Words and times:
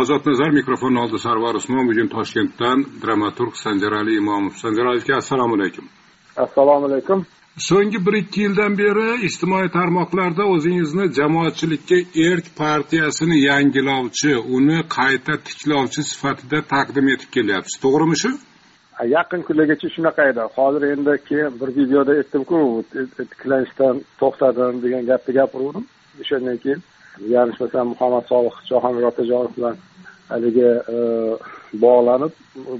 ozod 0.00 0.26
nazar 0.26 0.50
mikrofonni 0.50 0.98
oldi. 1.00 1.18
Sarvar 1.18 1.54
usmon 1.54 1.86
bugun 1.90 2.08
toshkentdan 2.16 2.78
dramaturg 3.02 3.54
sanjarali 3.64 4.16
imomov. 4.16 4.54
Sanjarali 4.64 5.00
aka 5.02 5.16
assalomu 5.22 5.54
alaykum. 5.58 5.84
Assalomu 6.36 6.86
alaykum. 6.86 7.26
So'nggi 7.68 7.98
bir 8.06 8.14
ikki 8.22 8.40
yildan 8.40 8.78
beri 8.78 9.08
ijtimoiy 9.28 9.68
tarmoqlarda 9.78 10.44
o'zingizni 10.54 11.04
jamoatchilikka 11.18 11.98
erk 12.28 12.46
partiyasini 12.60 13.36
yangilovchi 13.48 14.32
uni 14.56 14.78
qayta 14.96 15.34
tiklovchi 15.46 16.02
sifatida 16.10 16.58
taqdim 16.74 17.06
etib 17.14 17.30
kelyapsiz. 17.36 17.76
To'g'rimi 17.84 18.16
shu? 18.22 18.30
Yaqin 19.16 19.42
kunlargacha 19.48 19.88
shunaqa 19.96 20.22
edi. 20.30 20.42
Hozir 20.56 20.82
endi 20.94 21.12
keyin 21.28 21.52
bir 21.60 21.70
videoda 21.78 22.12
aytdimku 22.20 22.58
tiklanishdan 23.18 23.94
to'xtadim 24.20 24.76
degan 24.84 25.04
gapni 25.10 25.32
gapirgandim 25.40 25.84
o'shandan 26.22 26.56
keyin 26.64 26.80
yanglishmasam 27.34 27.86
muhammad 27.92 28.24
solih 28.32 28.54
jahongir 28.70 29.04
otajonov 29.10 29.56
bilan 29.56 29.76
haligi 30.28 30.68
e, 30.94 30.98
bog'lanib 31.84 32.32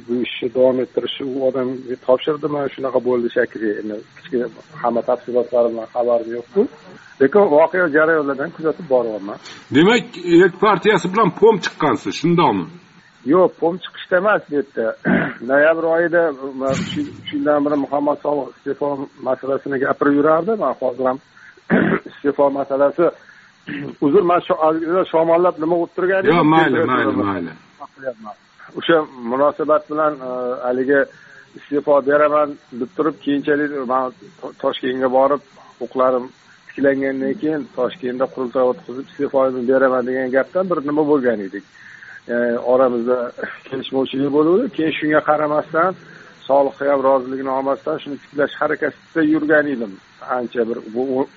bu 0.06 0.14
ishni 0.26 0.48
davom 0.54 0.80
ettirishi 0.84 1.24
u 1.24 1.46
odamga 1.48 1.96
topshirdimi 2.06 2.60
shunaqa 2.74 3.00
bo'ldi 3.08 3.28
shekilli 3.36 3.70
endi 3.80 3.96
kichkina 4.16 4.46
hamma 4.82 5.02
tafsilotlari 5.10 5.72
bilan 5.72 5.88
xabarim 5.94 6.30
yo'qku. 6.36 6.60
Lekin 7.20 7.50
voqea 7.56 7.88
jarayonlaridan 7.96 8.50
kuzatib 8.56 8.86
boryapman. 8.94 9.38
Demak 9.76 10.04
erk 10.44 10.54
partiyasi 10.66 11.06
bilan 11.12 11.30
pom 11.40 11.56
chiqqansiz 11.64 12.14
shundoqmi? 12.20 12.66
Yo'q 13.32 13.50
pom 13.60 13.74
chiqishda 13.84 14.16
emas 14.22 14.42
bu 14.48 14.54
yerda. 14.58 14.86
Noyabr 15.50 15.84
oyida 15.96 16.22
shundan 17.28 17.60
beri 17.64 17.76
muhammad 17.84 18.18
solih 18.24 18.46
iste'fo 18.56 18.88
masalasini 19.28 19.76
gapirib 19.84 20.14
yurardi. 20.18 20.52
Man 20.62 20.74
hozir 20.80 21.04
ham 21.10 21.18
iste'fo 22.10 22.44
masalasi 22.58 23.06
uzr 24.06 24.22
man 24.30 24.40
shomollab 25.12 25.56
nima 25.62 25.74
bo'lib 25.80 25.92
turgan 25.96 26.22
yo'q 26.30 26.44
mayli 26.54 26.84
mayli 26.92 27.12
mayli. 27.22 27.52
o'sha 28.78 28.96
munosabat 29.32 29.82
bilan 29.90 30.12
e, 30.28 30.30
haligi 30.66 31.00
iste'fo 31.58 31.94
beraman 32.10 32.48
deb 32.80 32.90
turib 32.96 33.16
keyinchalik 33.24 33.70
man 33.92 34.12
toshkentga 34.62 35.08
borib 35.18 35.42
huquqlarim 35.80 36.26
tiklangandan 36.68 37.34
keyin 37.42 37.62
toshkentda 37.78 38.26
qurultoy 38.34 38.64
o'tkazib 38.72 39.06
iste'fomni 39.12 39.62
beraman 39.72 40.02
degan 40.08 40.28
gapdan 40.36 40.64
bir 40.70 40.78
nima 40.88 41.02
bo'lgan 41.10 41.40
edik. 41.48 41.64
E, 42.32 42.34
oramizda 42.72 43.18
kelishmovchilik 43.68 44.30
bo'luvdi 44.38 44.64
keyin 44.76 44.94
shunga 44.98 45.20
qaramasdan 45.30 45.92
solihga 46.48 46.84
ham 46.92 47.00
roziligini 47.08 47.52
olmasdan 47.58 47.96
shuni 48.02 48.16
tiklash 48.24 48.54
harakatida 48.62 49.22
yurgan 49.34 49.66
edim 49.74 49.92
ancha 50.36 50.62
bir 50.68 50.78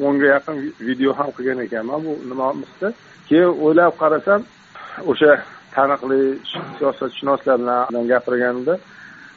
o'nga 0.08 0.28
yaqin 0.36 0.56
video 0.88 1.12
ham 1.20 1.30
qilgan 1.38 1.60
ekanman. 1.66 2.00
Bu 2.06 2.14
nimamizda 2.30 2.88
keyin 3.30 3.52
o'ylab 3.66 3.94
qarasam 4.02 4.42
o'sha 5.12 5.32
taniqli 5.76 6.20
siyosatshunoslar 6.78 7.58
bilan 7.62 8.08
gapirganimda 8.14 8.76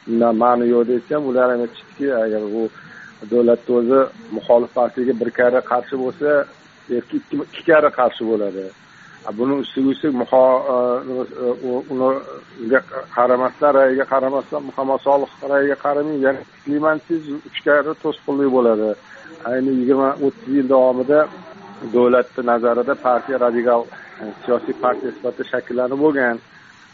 undan 0.09 0.35
ma'ni 0.41 0.65
yo'q 0.73 0.83
desam 0.91 1.21
ular 1.29 1.47
ham 1.51 1.61
aytishdiki 1.65 2.07
agar 2.23 2.43
bu 2.55 2.63
davlatni 3.31 3.71
o'zi 3.79 3.99
muxolif 4.35 4.71
partiyaga 4.79 5.13
bir 5.21 5.29
karra 5.39 5.61
qarshi 5.71 5.95
bo'lsa 6.03 6.29
ikki 6.97 7.61
karra 7.69 7.89
qarshi 7.99 8.23
bo'ladi. 8.31 8.63
Buni 9.37 9.53
ustiga 9.63 9.89
ustak 9.93 10.11
unga 11.91 12.79
qaramasdan 13.15 13.71
rayiga 13.79 14.05
qaramasdan 14.13 14.61
muhammad 14.69 14.99
solih 15.07 15.31
rayiga 15.51 15.75
qaramay 15.85 16.17
yana 16.25 16.41
kuchliman 16.51 16.97
desangiz 17.07 17.27
uch 17.47 17.59
karra 17.65 17.93
to'sqinlik 18.03 18.49
bo'ladi 18.55 18.89
ayni 19.51 19.71
yigirma 19.79 20.09
o'ttiz 20.25 20.53
yil 20.57 20.67
davomida 20.73 21.19
davlatni 21.93 22.41
nazarida 22.51 22.95
partiya 23.05 23.37
radikal 23.45 23.81
siyosiy 24.43 24.75
partiya 24.83 25.11
sifatida 25.15 25.49
shakllanib 25.53 25.99
bo'lgan 26.05 26.35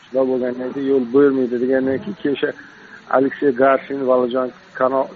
shunday 0.03 0.25
bo'lgandan 0.31 0.69
keyin 0.75 0.89
yo'l 0.93 1.05
bermaydi 1.15 1.55
degandan 1.63 1.97
keyin 2.03 2.17
keyin 2.21 2.35
o'sha 2.37 2.51
aleksey 3.17 3.51
garshin 3.63 3.99
valijon 4.09 4.49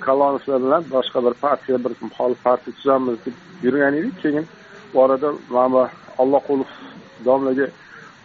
kalonovlar 0.06 0.60
bilan 0.66 0.84
boshqa 0.96 1.20
bir 1.26 1.34
partiya 1.46 1.78
bir 1.84 1.94
muxolif 2.06 2.40
partiya 2.48 2.74
tuzamiz 2.78 3.18
deb 3.26 3.36
yurgan 3.64 3.94
edik 4.00 4.16
keyin 4.24 4.46
bu 4.92 4.98
orada 5.04 5.30
mana 5.56 5.70
bu 5.74 5.84
olloqulov 6.22 6.72
domlaga 7.28 7.68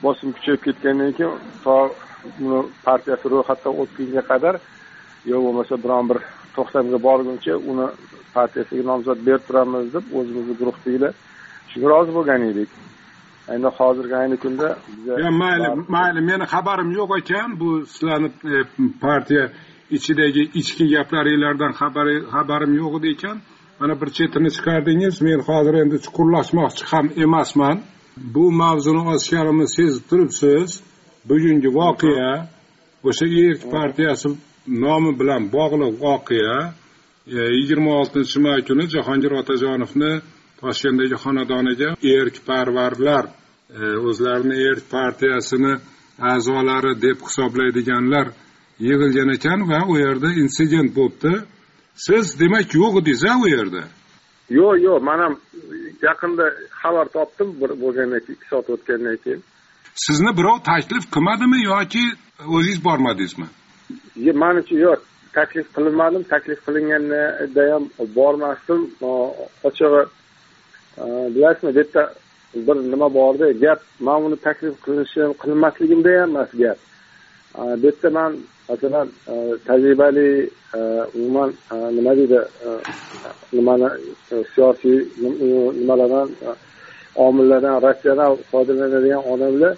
bosim 0.05 0.29
kuchayib 0.37 0.61
ketgandan 0.67 1.13
keyin 1.19 1.35
to 1.65 1.77
uni 2.45 2.61
partiyasi 2.87 3.27
ro'yxatdan 3.33 3.75
o'tgunga 3.83 4.23
qadar 4.31 4.55
yo 5.31 5.37
bo'lmasa 5.45 5.75
biron 5.85 6.05
bir 6.11 6.19
to'xtamga 6.57 6.99
borguncha 7.09 7.55
uni 7.71 7.87
partiyasiga 8.37 8.83
nomzod 8.91 9.19
berib 9.27 9.45
turamiz 9.49 9.87
deb 9.97 10.05
o'zimizni 10.19 10.55
guruhdagilar 10.61 11.13
shunga 11.71 11.89
rozi 11.93 12.13
bo'lgan 12.19 12.43
edik. 12.53 12.71
Endi 13.55 13.69
hozirgi 13.79 14.15
ayni 14.23 14.37
kunda 14.45 14.69
biza 14.97 15.31
mayli 15.43 15.69
mayli 15.97 16.21
meni 16.31 16.45
xabarim 16.55 16.91
yo'q 16.99 17.11
ekan. 17.21 17.49
Bu 17.61 17.69
sizlarni 17.95 18.29
e, 18.57 18.59
partiya 19.05 19.45
ichidagi 19.97 20.43
ichki 20.61 20.85
gaplaringlardan 20.95 21.73
xabarim 22.35 22.73
yo'q 22.81 22.93
edi 22.99 23.09
ekan 23.17 23.37
mana 23.85 24.01
bir 24.01 24.11
chetini 24.19 24.51
chiqardingiz. 24.57 25.15
Men 25.27 25.41
hozir 25.49 25.75
endi 25.83 25.97
chuqurlashmoqchi 26.05 26.85
ham 26.93 27.07
emasman. 27.25 27.77
Bu 28.35 28.45
mavzuni 28.63 29.03
ochganimni 29.15 29.67
sezib 29.77 30.05
turibsiz. 30.11 30.69
Bugungi 31.29 31.71
voqea 31.81 32.33
o'sha 33.09 33.27
erk 33.45 33.63
partiyasi 33.75 34.29
nomi 34.85 35.13
bilan 35.21 35.43
bog'liq 35.57 35.93
voqea. 36.05 36.57
E, 37.37 37.39
yigirma 37.59 37.91
oltinchi 38.01 38.39
may 38.47 38.61
kuni 38.69 38.85
jahongir 38.95 39.33
otajonovni 39.41 40.13
toshkentdagi 40.61 41.17
xonadoniga 41.25 41.91
erkparvarlar 42.17 43.25
e, 43.81 43.83
o'zlarini 44.09 44.57
erk 44.71 44.85
partiyasini 44.97 45.73
a'zolari 46.33 46.93
deb 47.07 47.19
hisoblaydiganlar 47.27 48.27
yig'ilgan 48.87 49.31
ekan 49.37 49.61
va 49.71 49.81
u 49.93 49.95
yerda 50.05 50.29
insident 50.43 50.91
bo'libdi 50.99 51.35
siz 51.95 52.41
demak 52.41 52.75
yo'q 52.75 52.99
edingiz 53.01 53.25
a 53.25 53.39
u 53.43 53.49
yerda. 53.49 53.83
Yo'q 54.51 54.77
yo'q 54.87 55.01
man 55.09 55.19
ham 55.25 55.35
yaqinda 56.03 56.47
xabar 56.81 57.07
topdim 57.17 57.49
bir 57.61 57.71
bo'lgandan 57.83 58.21
keyin 58.25 58.37
ikki 58.37 58.49
soat 58.53 58.71
o'tgandan 58.75 59.17
keyin. 59.25 59.43
Sizni 59.95 60.31
birov 60.39 60.59
taklif 60.71 61.05
qilmadimi 61.15 61.59
yoki 61.73 62.05
o'zingiz 62.55 62.85
bormadingizmi? 62.85 63.47
Manichi 64.45 64.75
yo'q 64.87 65.01
taklif 65.39 65.67
qilinmadim 65.77 66.23
taklif 66.33 66.59
qilinganda 66.67 67.21
ham 67.73 67.85
bormasdim. 68.19 68.81
Ochig'i 69.69 70.03
bilasizmi 71.35 71.71
bu 71.75 71.79
yerda 71.79 72.03
bir 72.67 72.77
nima 72.93 73.15
borda 73.15 73.53
gap 73.65 73.81
man 74.07 74.23
uni 74.27 74.37
taklif 74.47 74.75
qilishim 74.87 75.31
qilmasligimda 75.43 76.11
ham 76.21 76.31
emas 76.31 76.51
gap. 76.63 76.79
Bu 77.81 77.87
yerda 77.87 78.11
man 78.19 78.33
masalan 78.69 79.09
e, 79.29 79.35
tajribali 79.67 80.51
e, 80.75 80.79
umuman 81.15 81.53
e, 81.73 81.75
nima 81.97 82.17
deydi 82.17 82.41
nimani 83.53 83.89
siyosiy 84.55 84.99
nimalardan 85.81 86.31
omillardan 87.15 87.83
ratsional 87.83 88.37
foydalanadigan 88.51 89.23
odamlar 89.33 89.75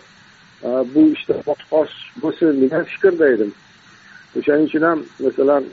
bu 0.95 1.01
ishda 1.15 1.35
osh 1.71 1.95
bo'lsin 2.23 2.61
degan 2.63 2.85
fikrda 2.85 3.29
edim. 3.29 3.55
O'shaning 4.39 4.67
uchun 4.69 4.83
ham 4.83 4.99
masalan 5.27 5.65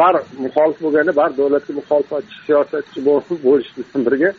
baribir 0.00 0.24
muxolif 0.44 0.78
bo'lganda 0.84 1.12
baribir 1.20 1.38
davlatga 1.38 1.72
muxolifatchi 1.80 2.36
siyosatchi 2.46 2.98
bo'lish 3.46 3.70
bilan 3.76 4.06
birga 4.06 4.30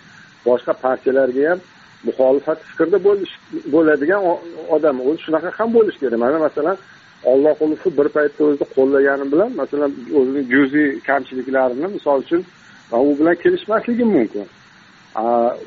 boshqa 0.45 0.73
partiyalarga 0.85 1.49
ham 1.49 1.59
muxolifat 2.07 2.59
fikrda 2.69 2.97
bo'lish 3.07 3.33
bo'ladigan 3.73 4.21
odam. 4.75 4.95
O'zi 5.07 5.19
shunaqa 5.25 5.49
ham 5.59 5.69
bo'lishi 5.77 5.99
kerak. 6.03 6.19
Mana 6.25 6.39
masalan 6.47 6.77
olloqulovni 7.23 7.97
bir 7.97 8.07
paytda 8.15 8.43
o'zida 8.43 8.65
qo'llaganim 8.75 9.31
bilan 9.31 9.51
masalan 9.55 9.91
o'zini 10.17 10.41
juziy 10.53 10.99
kamchiliklarini 11.09 11.87
misol 11.97 12.19
uchun 12.25 12.45
u 12.91 13.19
bilan 13.19 13.35
kelishmasligim 13.35 14.09
mumkin. 14.17 14.45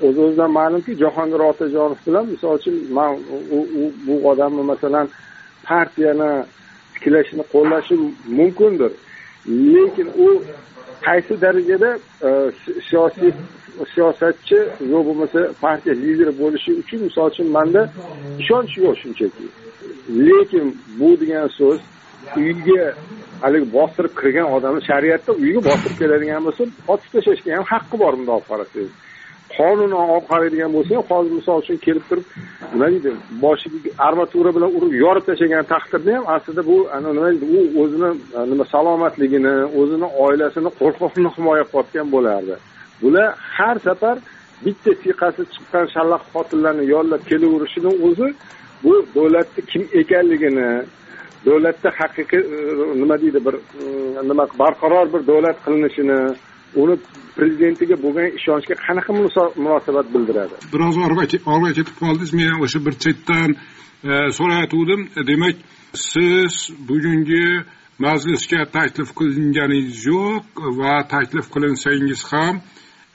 O'z 0.07 0.17
o'zidan 0.25 0.51
ma'lumki 0.59 0.93
jahongir 1.03 1.41
otajonov 1.51 1.99
bilan 2.07 2.27
misol 2.35 2.55
uchun 2.59 2.75
man 2.97 3.19
bu 4.07 4.15
odamni 4.31 4.63
masalan 4.73 5.09
partiyani 5.69 6.31
tiklashini 6.95 7.45
qo'llashim 7.55 8.01
mumkindir. 8.39 8.93
Lekin 9.75 10.09
u 10.27 10.29
qaysi 11.07 11.41
darajada 11.41 11.91
e, 12.29 12.31
siyosiy 12.89 13.33
siyosatchi 13.95 14.59
yo 14.93 14.99
bo'lmasa 15.07 15.41
partiya 15.61 15.95
lideri 15.95 16.33
bo'lishi 16.43 16.71
uchun 16.83 17.01
misol 17.07 17.27
uchun 17.33 17.47
manda 17.57 17.83
ishonch 18.43 18.73
yo'q 18.85 18.97
shunchaki. 19.03 19.47
Lekin 20.27 20.67
bu 21.01 21.21
degan 21.21 21.47
so'z 21.59 21.81
uyga 22.37 22.95
haligi 23.43 23.67
bostirib 23.77 24.13
kirgan 24.21 24.47
odamni 24.57 24.83
shariatda 24.91 25.33
uyga 25.43 25.61
bostirib 25.69 25.97
keladigan 26.03 26.43
bo'lsa 26.47 26.63
otib 26.93 27.11
tashlashga 27.15 27.51
ham 27.57 27.67
haqqi 27.73 27.97
bor 28.03 28.13
bundoq 28.19 28.43
qarasangiz 28.51 28.93
qonunan 29.57 30.05
olib 30.15 30.27
qaraydigan 30.33 30.71
bo'lsa 30.77 30.93
hozir 31.11 31.33
misol 31.39 31.57
uchun 31.63 31.79
kelib 31.87 32.05
turib 32.11 32.27
nima 32.73 32.87
deydi 32.95 33.11
boshiga 33.45 33.91
armatura 34.07 34.51
bilan 34.57 34.71
urib 34.79 34.93
yorib 35.05 35.25
tashlagan 35.29 35.65
taqdirda 35.73 36.11
ham 36.17 36.25
aslida 36.35 36.63
bu 36.71 36.77
nima 37.07 37.27
deydi 37.29 37.47
u 37.57 37.59
o'zini 37.83 38.11
nima 38.53 38.65
salomatligini 38.75 39.55
o'zini 39.81 40.09
oilasini 40.25 40.71
qo'rqoqni 40.81 41.29
himoya 41.37 41.65
qilayotgan 41.71 42.07
bo'lardi. 42.15 42.55
Bular 43.03 43.29
har 43.57 43.77
safar 43.87 44.17
bitta 44.65 44.91
siyqasi 45.03 45.43
chiqqan 45.55 45.87
shallaq 45.95 46.23
qotillarni 46.35 46.85
yollab 46.95 47.23
kelaverishini 47.31 47.93
o'zi 48.09 48.29
bu 48.85 49.07
davlatni 49.15 49.65
kim 49.71 49.83
ekanligini 50.01 50.71
davlatda 51.47 51.91
haqiqiy 51.99 52.41
e, 52.41 52.59
nima 53.01 53.17
deydi 53.23 53.41
bir 53.47 53.55
e, 53.55 53.59
nima 54.31 54.45
barqaror 54.63 55.07
bir 55.15 55.23
davlat 55.31 55.57
qilinishini 55.65 56.21
uni 56.83 56.97
prezidentiga 57.37 57.97
bo'lgan 58.05 58.29
ishonchga 58.39 58.75
qanaqa 58.87 59.11
munosabat 59.65 60.07
bildiradi? 60.15 60.55
Biroz 60.73 60.97
orqa 61.07 61.25
ketib 61.31 61.95
qoldingiz 62.03 62.33
men 62.41 62.53
o'sha 62.65 62.79
bir 62.87 62.95
chetdan 63.05 63.51
e, 64.09 64.13
so'rayotgandim. 64.39 65.01
Demak 65.31 65.57
siz 66.11 66.55
bugungi 66.89 67.47
majlisga 68.05 68.61
taklif 68.77 69.09
qilinganingiz 69.19 69.99
yo'q 70.11 70.45
va 70.81 70.95
taklif 71.15 71.47
qilinsangiz 71.55 72.21
ham 72.33 72.55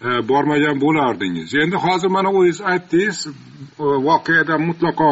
bormagan 0.02 0.80
bo'lardingiz. 0.82 1.54
Endi 1.64 1.76
hozir 1.76 2.10
mana 2.18 2.30
o'zingiz 2.30 2.62
aytdingiz 2.72 3.18
e, 3.28 3.32
voqeadan 3.80 4.62
mutlaqo 4.70 5.10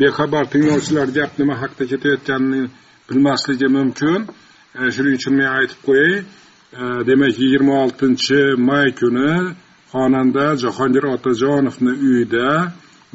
bexabar 0.00 0.44
tinglovchilar 0.52 1.08
gap 1.18 1.32
nima 1.38 1.54
haqida 1.62 1.84
ketayotganini 1.92 2.62
bilmasligi 3.08 3.68
mumkin. 3.76 4.20
E, 4.78 4.80
shuning 4.94 5.14
uchun 5.20 5.34
men 5.40 5.48
aytib 5.58 5.80
qo'yay 5.88 6.14
e, 6.18 6.24
demak 7.08 7.34
yigirma 7.42 7.74
oltinchi 7.84 8.40
may 8.68 8.88
kuni 9.00 9.32
xonanda 9.92 10.46
jahongir 10.62 11.04
otajonovni 11.14 11.92
uyida 12.08 12.48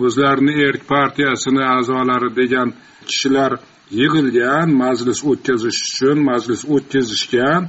o'zlarini 0.06 0.54
erk 0.68 0.82
partiyasini 0.94 1.64
a'zolari 1.76 2.30
degan 2.42 2.70
kishilar 3.10 3.52
yig'ilgan 4.00 4.68
majlis 4.84 5.20
o'tkazish 5.32 5.80
uchun 5.90 6.18
majlis 6.30 6.62
o'tkazishgan 6.76 7.62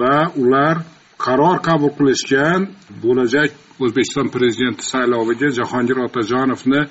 va 0.00 0.16
ular 0.42 0.76
qaror 1.26 1.56
qabul 1.68 1.92
qilishgan 1.98 2.60
bo'lajak 3.04 3.50
o'zbekiston 3.84 4.28
prezidenti 4.36 4.84
sayloviga 4.92 5.48
jahongir 5.58 5.98
otajonovni 6.06 6.82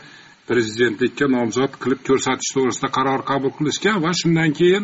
prezidentlikka 0.50 1.26
nomzod 1.36 1.72
qilib 1.82 2.02
ko'rsatish 2.08 2.52
to'g'risida 2.56 2.90
qaror 2.98 3.22
qabul 3.32 3.52
qilishgan 3.58 3.98
va 4.06 4.12
shundan 4.22 4.52
keyin 4.60 4.84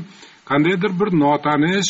qandaydir 0.50 0.92
bir 1.00 1.10
notanish 1.24 1.90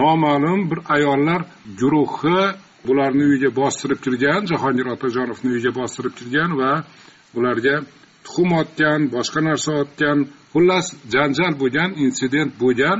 noma'lum 0.00 0.60
bir 0.70 0.80
ayollar 0.96 1.40
guruhi 1.80 2.40
bularni 2.86 3.24
uyiga 3.30 3.50
bostirib 3.60 4.00
kirgan 4.04 4.40
jahongir 4.52 4.86
otajonovni 4.94 5.48
uyiga 5.54 5.72
bostirib 5.80 6.14
kirgan 6.18 6.50
va 6.60 6.72
ularga 7.38 7.76
tuxum 8.24 8.50
otgan 8.62 9.00
boshqa 9.16 9.40
narsa 9.48 9.70
otgan 9.82 10.18
xullas 10.52 10.86
janjal 11.14 11.52
bo'lgan 11.62 11.90
insident 12.04 12.50
bo'lgan. 12.62 12.98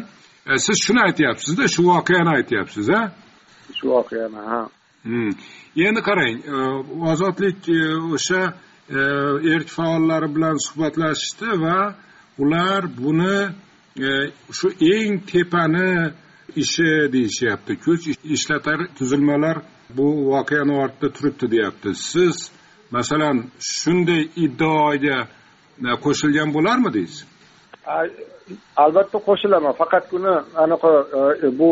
E, 0.50 0.52
siz 0.66 0.76
shuni 0.84 1.00
aytyapsizda 1.08 1.64
shu 1.74 1.82
voqeani 1.92 2.30
aytyapsiz 2.38 2.88
a 2.98 3.00
shu 3.82 3.88
voqeani 3.88 4.40
ha. 4.50 4.68
Hmm. 5.04 5.30
endi 5.86 6.00
qarang 6.08 6.36
e, 6.54 6.58
ozodlik 7.10 7.68
e, 7.68 7.80
o'sha 8.14 8.42
e, 8.98 9.00
erk 9.54 9.68
faollari 9.76 10.28
bilan 10.34 10.56
suhbatlashishdi 10.66 11.48
va 11.64 11.78
ular 12.42 12.82
buni 12.98 13.36
shu 14.58 14.68
eng 14.94 15.14
tepani 15.30 15.90
ishi 16.62 16.90
deyishyapti. 17.14 17.72
Kuch 17.84 18.04
ishlatar 18.36 18.80
tuzilmalar 18.98 19.56
bu 19.96 20.06
voqeani 20.32 20.74
ortida 20.84 21.08
turibdi 21.16 21.46
deyapti. 21.54 21.90
Siz 21.94 22.36
masalan 22.96 23.36
shunday 23.78 24.22
iddaoga 24.44 25.18
qo'shilgan 26.04 26.48
bo'larmidingiz 26.56 27.16
albatta 27.86 29.18
qo'shilaman 29.26 29.74
faqatgina 29.80 30.34
anaqa 30.64 30.90
e, 31.18 31.46
e, 31.46 31.58
bu 31.58 31.70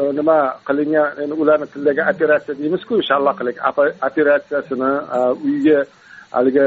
e, 0.00 0.02
nima 0.18 0.38
qilingan 0.68 1.08
endi 1.22 1.34
ularni 1.42 1.66
tilidagi 1.72 2.02
operatsiya 2.12 2.58
deymizku 2.60 2.94
shalloqlik 3.08 3.56
operatsiyasini 4.08 4.90
uyga 5.46 5.78
haligi 6.36 6.66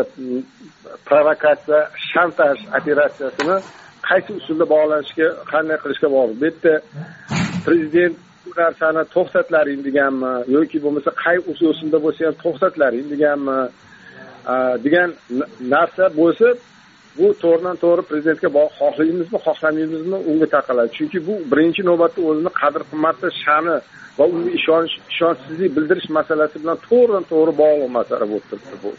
provokatsiya 1.08 1.80
shantaj 2.12 2.58
operatsiyasini 2.80 3.56
qaysi 4.10 4.32
usulda 4.40 4.66
bog'lanishga 4.74 5.28
qanday 5.52 5.78
qilishga 5.84 6.08
bog'liq. 6.16 6.38
Bu 6.42 6.46
yerda 6.48 6.74
prezident 7.66 8.16
bu 8.46 8.50
narsani 8.62 9.04
to'xtatlaring 9.16 9.80
deganmi 9.88 10.32
yoki 10.56 10.78
bo'lmasa 10.84 11.12
qay 11.24 11.38
usulda 11.72 11.98
bo'lsa 12.06 12.22
ham 12.28 12.36
to'xtatlaring 12.44 13.06
deganmi 13.14 13.58
degan 14.86 15.10
narsa 15.74 16.06
bo'lsa 16.20 16.48
bu 17.18 17.28
to'g'ridan 17.44 17.78
to'g'ri 17.84 18.04
prezidentga 18.10 18.50
xohlaymizmi 18.80 19.40
xohlamaymizmi 19.46 20.18
unga 20.32 20.48
taqaladi. 20.56 20.90
Chunki 20.98 21.20
bu 21.28 21.34
birinchi 21.52 21.82
navbatda 21.90 22.20
o'zini 22.30 22.52
qadr 22.62 22.82
qimmati 22.92 23.28
sha'ni 23.44 23.76
va 24.18 24.26
unga 24.34 24.52
ishonch 24.60 24.94
ishonchsizlik 25.14 25.72
bildirish 25.78 26.10
masalasi 26.20 26.56
bilan 26.64 26.78
to'g'ridan 26.90 27.24
to'g'ri 27.32 27.54
bog'liq 27.62 27.90
masala 28.00 28.26
bo'lib 28.32 28.46
turibdi 28.50 28.78
bu. 28.84 28.92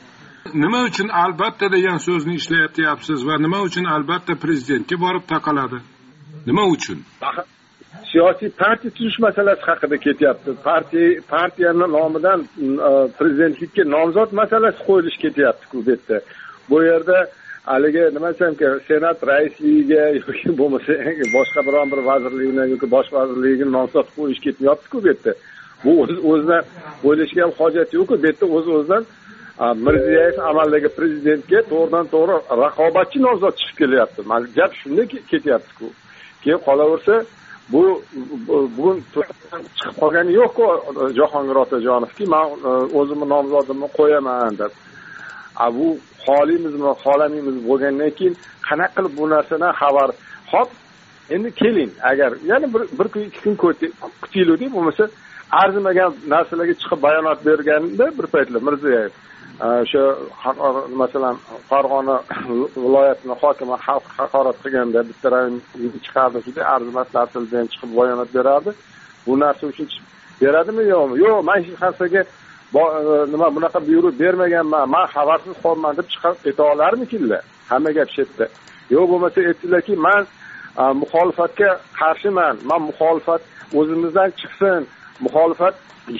Nima 0.64 0.80
uchun 0.90 1.08
albatta 1.24 1.66
degan 1.76 1.98
so'zni 2.08 2.34
ishlatyapsiz 2.40 3.18
va 3.28 3.34
nima 3.44 3.58
uchun 3.68 3.84
albatta 3.94 4.34
prezidentga 4.44 4.96
borib 5.04 5.24
taqaladi? 5.34 5.78
Nima 6.48 6.64
uchun? 6.74 6.98
Siyosiy 8.10 8.50
partiya 8.62 8.90
tuzish 8.96 9.18
masalasi 9.26 9.62
haqida 9.70 9.96
ketyapti. 10.06 10.50
Partiya 10.68 11.08
partiyani 11.34 11.86
nomidan 11.96 12.40
e, 12.88 12.90
prezidentlikka 13.18 13.82
nomzod 13.94 14.30
masalasi 14.40 14.80
qo'yilishi 14.88 15.18
ketyaptiku 15.24 15.74
bu 15.86 15.90
yerda. 15.90 16.16
Bu 16.70 16.78
yerda 16.90 17.18
haligi 17.64 18.02
nima 18.14 18.32
desamki 18.32 18.64
senat 18.88 19.18
raisligiga 19.30 20.02
yoki 20.16 20.52
bo'lmasa 20.60 20.92
boshqa 21.36 21.60
biron 21.68 21.90
bir 21.92 22.00
vazirlikni 22.10 22.64
yoki 22.72 22.90
bosh 22.94 23.08
vazirligiga 23.16 23.66
nomzod 23.76 24.06
qo'yish 24.16 24.40
ketmayaptiku 24.46 25.02
bu 25.02 25.08
yerda. 25.08 25.32
Bu 25.84 25.90
o'z 26.02 26.12
o'zidan 26.30 26.62
o'ylashga 27.06 27.40
ham 27.44 27.52
hojat 27.60 27.88
yo'qku. 27.98 28.14
Bu 28.22 28.26
yerda 28.26 28.46
o'z 28.56 28.66
o'zidan 28.76 29.02
mirziyoyev 29.86 30.38
amaldagi 30.50 30.88
prezidentga 30.98 31.60
to'g'ridan 31.70 32.06
to'g'ri 32.14 32.36
raqobatchi 32.62 33.18
nomzod 33.26 33.54
chiqib 33.60 33.76
kelyapti. 33.82 34.20
Gap 34.58 34.72
shunda 34.80 35.02
ketyaptiku. 35.32 35.86
Keyin 36.42 36.60
qolaversa 36.68 37.14
bu 37.72 37.82
bugun 38.76 38.96
chiqib 39.12 39.96
qolgani 40.00 40.32
yo'qku 40.40 40.64
jahongir 41.18 41.56
otajonovki 41.64 42.24
man 42.34 42.46
e, 42.68 42.70
o'zimni 43.00 43.26
nomzodimni 43.34 43.88
qo'yaman 43.98 44.52
deb. 44.62 44.72
A 45.64 45.66
bu 45.76 45.86
xohlaymizmi 46.26 46.90
xohlamaymizmi 47.04 47.62
bo'lgandan 47.70 48.10
keyin 48.18 48.34
qanaqa 48.68 48.92
qilib 48.96 49.12
bu 49.18 49.24
narsadan 49.34 49.72
xabar? 49.80 50.10
Hop 50.52 50.70
endi 51.34 51.50
keling 51.60 51.90
agar 52.10 52.30
yana 52.50 52.66
bir 52.74 52.82
bir 52.98 53.06
kun 53.12 53.20
ikki 53.28 53.40
kun 53.44 53.54
kutaylikda 54.22 54.66
bo'lmasa 54.76 55.04
arzimagan 55.62 56.12
narsalarga 56.32 56.74
chiqib 56.80 57.00
bayonot 57.06 57.38
berganda 57.48 58.06
bir 58.18 58.26
paytlar 58.34 58.62
mirziyoyev 58.68 59.12
e, 59.64 59.66
o'sha 59.82 60.02
masalan 61.02 61.36
farg'ona 61.70 62.16
viloyatini 62.84 63.34
hokimi 63.42 63.76
xalq 63.86 64.06
haqorat 64.18 64.56
qilganda 64.62 65.00
bitta 65.10 65.26
rayon 65.34 65.54
chiqardi 66.04 66.38
juda 66.46 66.62
arzimas 66.74 67.08
narsalardan 67.18 67.66
chiqib 67.72 67.90
bayonot 68.00 68.30
berardi. 68.38 68.70
Bu 69.26 69.32
narsa 69.42 69.64
uchun 69.72 69.88
beradimi? 70.40 70.82
Yo'qmi? 70.92 71.14
Yo'q 71.24 71.38
man 71.48 71.58
hech 71.66 71.80
narsaga 71.84 72.22
nima 72.74 73.48
bunaqa 73.56 73.78
buyruq 73.88 74.14
bermaganman 74.20 74.84
man 74.94 75.06
xabarsiz 75.14 75.54
qolman 75.64 75.92
deb 75.98 76.06
chiqib 76.12 76.36
ayta 76.48 76.62
olarmikinlar? 76.72 77.42
Hamma 77.70 77.90
gap 77.98 78.08
shu 78.14 78.20
yerda 78.22 78.46
yo'q 78.94 79.04
bo'lmasa 79.10 79.38
aytdilarki 79.50 79.94
man 80.06 80.22
muxolifatga 81.02 81.70
qarshiman. 82.00 82.54
Man 82.70 82.80
muxolifat 82.88 83.42
o'zimizdan 83.78 84.30
chiqsin. 84.40 84.80
Muxolifat 85.26 85.74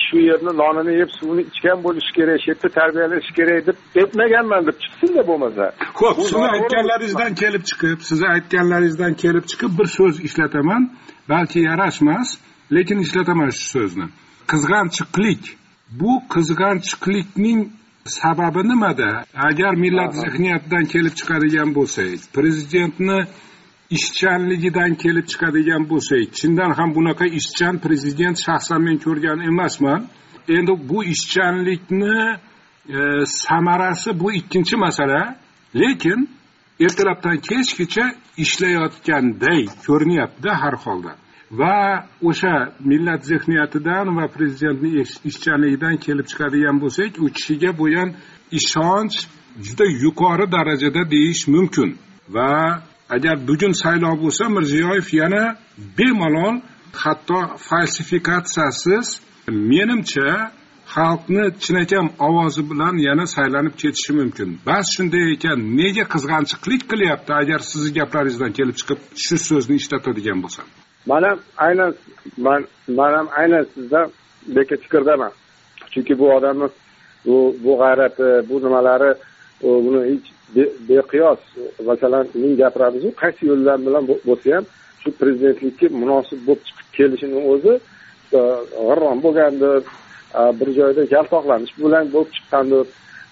shu 0.06 0.18
yerni 0.30 0.52
nonini 0.62 0.92
yeb 1.02 1.10
suvini 1.18 1.42
ichgan 1.50 1.78
bo'lishi 1.86 2.12
kerak 2.18 2.38
shu 2.42 2.48
yerda 2.52 2.68
tarbiyalash 2.78 3.30
kerak 3.38 3.60
deb 3.68 3.76
aytmaganman 4.00 4.62
deb 4.68 4.76
chiqsinda 4.84 5.22
bo'lmasa. 5.30 5.64
Ho'p 6.00 6.16
sizni 6.28 6.48
aytganlaringizdan 6.56 7.32
kelib 7.42 7.64
chiqib 7.70 7.98
sizni 8.10 8.28
aytganlaringizdan 8.36 9.12
kelib 9.22 9.44
chiqib 9.50 9.72
bir 9.78 9.88
so'z 9.98 10.14
ishlataman. 10.28 10.82
Balki 11.32 11.60
yarashmas 11.70 12.28
lekin 12.76 12.98
ishlataman 13.06 13.50
shu 13.58 13.64
so'zni. 13.74 14.06
Qizg'anchiqlik 14.50 15.42
bu 15.90 16.22
qizg'anchiqlikning 16.34 17.68
sababi 18.04 18.68
nimada? 18.68 19.24
Agar 19.34 19.74
millat 19.74 20.14
zehniyatidan 20.14 20.84
kelib 20.92 21.14
chiqadigan 21.20 21.70
bo'lsak 21.78 22.18
prezidentni 22.36 23.18
ishchanligidan 23.96 24.92
kelib 25.02 25.26
chiqadigan 25.32 25.82
bo'lsak 25.90 26.26
chindan 26.38 26.70
ham 26.78 26.90
bunaqa 26.98 27.26
ishchan 27.40 27.74
prezident 27.84 28.36
shaxsan 28.46 28.80
men 28.86 28.96
ko'rgan 29.04 29.38
emasman. 29.50 30.00
Endi 30.56 30.72
bu 30.90 30.98
ishchanlikni 31.14 32.18
e, 32.96 33.00
samarasi 33.46 34.10
bu 34.20 34.28
ikkinchi 34.40 34.76
masala. 34.84 35.20
Lekin 35.82 36.20
ertalabdan 36.84 37.36
kechgacha 37.48 38.04
ishlayotganday 38.44 39.60
ko'rinyaptida 39.86 40.52
har 40.62 40.74
holda 40.84 41.12
va 41.50 42.06
o'sha 42.22 42.54
millat 42.90 43.24
zehniyatidan 43.30 44.06
va 44.16 44.24
prezidentni 44.36 44.90
ishchanligidan 45.30 45.96
kelib 46.06 46.26
chiqadigan 46.30 46.76
bo'lsak 46.82 47.10
u 47.24 47.26
kishiga 47.36 47.70
bo'lgan 47.80 48.08
ishonch 48.58 49.16
juda 49.66 49.86
yuqori 50.04 50.46
darajada 50.56 51.02
deyish 51.14 51.42
mumkin. 51.54 51.90
Va 52.34 52.82
agar 53.16 53.36
bugun 53.48 53.72
saylov 53.82 54.16
bo'lsa 54.24 54.44
mirziyoyev 54.56 55.08
yana 55.20 55.44
bemalol 55.98 56.56
hatto 57.02 57.40
falsifikatsiyasiz 57.68 59.06
menimcha 59.70 60.28
xalqni 60.94 61.44
chinakam 61.64 62.06
ovozi 62.26 62.62
bilan 62.70 62.94
yana 63.08 63.24
saylanib 63.36 63.74
ketishi 63.82 64.12
mumkin. 64.20 64.48
Bas 64.66 64.86
shunday 64.94 65.24
ekan 65.34 65.58
nega 65.80 66.04
qizg'anchiqlik 66.12 66.82
qilyapti 66.90 67.32
agar 67.42 67.60
sizni 67.70 67.90
gaplaringizdan 67.98 68.52
kelib 68.58 68.76
chiqib 68.80 69.00
shu 69.24 69.36
so'zni 69.48 69.74
ishlatadigan 69.82 70.38
bo'lsam? 70.44 70.66
Man 71.06 71.22
ham 71.22 71.38
aynan 71.56 71.94
man 72.36 72.66
man 72.88 73.12
ham 73.14 73.28
aynan 73.40 73.64
sizdan 73.74 74.10
beka 74.56 74.76
fikrdaman. 74.76 75.32
Chunki 75.92 76.18
bu 76.18 76.26
odamni 76.36 76.68
bu 77.26 77.56
bu 77.64 77.72
g'ayrati 77.80 78.28
bu 78.48 78.54
nimalari 78.64 79.14
buni 79.62 80.00
hech 80.08 80.26
beqiyos 80.88 81.40
masalan 81.88 82.26
ming 82.42 82.54
gapiramizu 82.62 83.08
qaysi 83.22 83.42
yo'llar 83.50 83.78
bilan 83.86 84.02
bo'lsa 84.28 84.48
ham 84.56 84.64
shu 85.02 85.08
prezidentlikka 85.20 85.86
munosib 86.02 86.40
bo'lib 86.46 86.62
chiqib 86.68 86.88
kelishini 86.96 87.40
o'zi 87.52 87.74
e, 88.38 88.40
g'irrom 88.86 89.18
bo'lgandir 89.24 89.82
bir 90.58 90.68
joyda 90.78 91.02
yaltoqlanish 91.16 91.72
bilan 91.84 92.04
bo'lib 92.14 92.30
chiqqandir. 92.36 92.84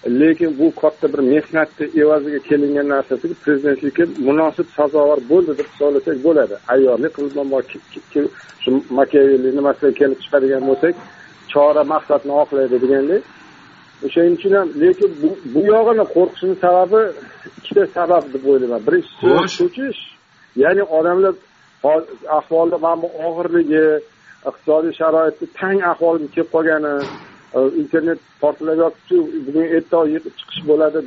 Lekin 0.07 0.59
bu 0.59 0.75
katta 0.81 1.13
bir 1.13 1.19
mehnatni 1.19 1.85
evaziga 2.01 2.39
kelingan 2.39 2.89
narsasi 2.89 3.33
prezidentlikka 3.43 4.03
munosib 4.27 4.67
sazovor 4.77 5.19
bo'ldi 5.31 5.57
deb 5.57 5.67
hisoblasak 5.73 6.17
bo'ladi. 6.23 6.55
Ayyorlik 6.73 7.13
shu 8.63 8.71
makiavelli 8.99 9.49
nimasidan 9.57 9.93
kelib 9.99 10.19
chiqadigan 10.23 10.63
bo'lsak 10.69 10.95
chora 11.51 11.83
maqsadni 11.93 12.33
oqlaydi 12.41 12.77
degandek 12.83 13.23
o'shaning 14.05 14.35
uchun 14.39 14.53
ham 14.57 14.67
lekin 14.83 15.11
bu 15.21 15.29
bu 15.53 15.61
yog'ini 15.73 16.05
qo'rqishini 16.15 16.55
sababi 16.65 17.01
ikkita 17.57 17.83
sabab 17.97 18.23
deb 18.33 18.43
o'ylayman. 18.51 18.81
Birinchisi 18.87 19.57
cho'chish 19.57 20.01
ya'ni 20.63 20.83
odamlar 20.97 21.33
ahvolni 22.37 22.77
mana 22.85 22.97
bu 23.03 23.09
og'irligi 23.27 23.85
iqtisodiy 24.49 24.93
sharoitni 24.99 25.47
tang 25.59 25.79
ahvolga 25.91 26.27
kelib 26.35 26.49
qolgani 26.55 26.93
internet 27.53 28.19
portlab 28.41 28.77
yotibdi 28.83 29.15
bugun 29.45 29.65
yiqib 30.15 30.33
chiqish 30.39 30.61
bo'ladi 30.69 30.99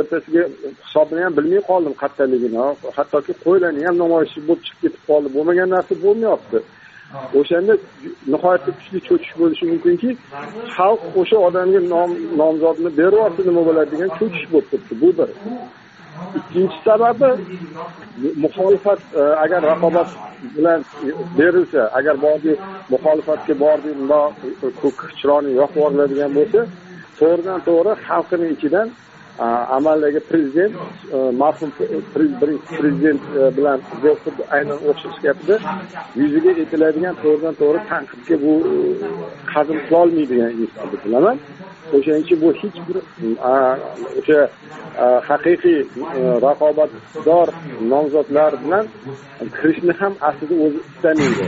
ertasiga 0.00 0.42
hisobini 0.86 1.20
ham 1.24 1.36
bilmay 1.38 1.62
qoldim 1.70 1.94
qattaligini 2.02 2.64
hattoki 2.96 3.32
qo'ylarni 3.44 3.82
ham 3.88 3.96
namoyishi 4.02 4.38
bo'lib 4.48 4.62
chiqib 4.66 4.80
ketib 4.84 5.02
qoldi 5.10 5.28
bo'lmagan 5.36 5.68
narsa 5.74 5.94
bo'lmayapti 6.04 6.58
o'shanda 7.38 7.74
nihoyatda 8.32 8.70
kuchli 8.78 8.98
cho'chish 9.08 9.34
bo'lishi 9.40 9.64
mumkinki 9.72 10.10
xalq 10.76 11.02
o'sha 11.20 11.36
odamga 11.48 11.80
nomzodni 12.40 12.90
beryapti 13.00 13.42
nima 13.48 13.62
bo'ladi 13.68 13.90
degan 13.94 14.10
cho'chish 14.18 14.46
bo'lib 14.52 14.68
turibdi 14.70 14.94
bu 15.02 15.10
bir 15.18 15.28
ikkinchi 16.38 16.78
sababi 16.84 17.30
muxolifat 18.44 19.00
e, 19.20 19.22
agar 19.44 19.60
raqobat 19.70 20.08
bilan 20.56 20.80
berilsa 21.38 21.82
agar 21.98 22.16
bordi 22.26 22.52
muxolifatga 22.92 23.54
bordi 23.64 23.90
bundoq 23.98 24.32
ko'k 24.82 24.98
chiroyni 25.18 25.50
yoqib 25.60 25.76
yuboriladigan 25.76 26.30
bo'lsa 26.38 26.60
to'g'ridan 27.18 27.60
to'g'ri 27.68 27.92
xalqini 28.08 28.46
ichidan 28.54 28.88
amaldagi 29.38 30.20
prezident 30.20 30.74
e, 31.12 31.16
marhum 31.16 31.72
birinchi 32.40 32.76
prezident 32.80 33.20
e, 33.36 33.56
bilan 33.56 33.80
xuddi 34.24 34.42
aynan 34.50 34.78
o'xshash 34.88 35.18
gapida 35.22 35.56
yuziga 36.16 36.50
aytiladigan 36.62 37.14
to'g'ridan 37.22 37.54
to'g'ri 37.60 37.80
tanqidga 37.90 38.36
bu 38.44 38.52
e, 38.70 38.74
hazm 39.54 39.78
qilolmaydigan 39.86 40.52
inson 40.62 40.88
bilaman. 41.04 41.38
O'shaning 41.96 42.24
uchun 42.26 42.38
bu 42.42 42.48
hech 42.60 42.78
bir 42.86 42.96
o'sha 44.18 44.40
haqiqiy 45.28 45.78
raqobatdor 46.46 47.48
nomzodlar 47.92 48.52
bilan 48.64 48.86
kirishni 49.56 49.92
ham 50.00 50.12
aslida 50.28 50.54
o'zi 50.64 50.80
istamaydi. 50.90 51.46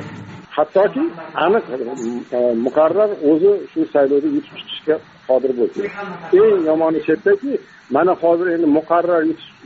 Hattoki 0.56 1.04
aniq 1.44 1.64
muqarrar 2.66 3.10
o'zi 3.30 3.52
shu 3.72 3.80
saylovda 3.94 4.28
yutib 4.36 4.54
chiqishga 4.58 4.96
qodir 5.28 5.52
bo'lsin. 5.58 5.84
Eng 6.42 6.56
yomoni 6.70 7.00
shu 7.04 7.10
yerdaki 7.12 7.52
mana 7.96 8.12
hozir 8.22 8.46
endi 8.54 8.66
muqarrar 8.78 9.22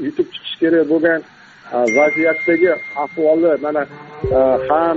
yutib 0.07 0.27
chiqish 0.35 0.57
kerak 0.61 0.85
bo'lgan 0.93 1.21
e, 1.75 1.77
vaziyatdagi 1.99 2.71
ahvolni 3.05 3.53
mana 3.65 3.83
e, 4.37 4.39
ham 4.69 4.97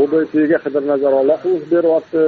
obsga 0.00 0.58
qidir 0.64 0.82
nazar 0.92 1.12
beryapti 1.72 2.22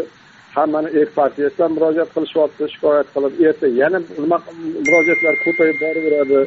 ham 0.57 0.69
mana 0.75 0.89
ek 1.01 1.09
partiyasidan 1.19 1.71
murojaat 1.77 2.11
qilishyapti 2.15 2.65
shikoyat 2.75 3.07
qilib. 3.15 3.33
Erta 3.49 3.67
yana 3.81 3.99
nima 4.23 4.39
murojaatlar 4.87 5.35
ko'payib 5.45 5.77
boraveradi. 5.83 6.41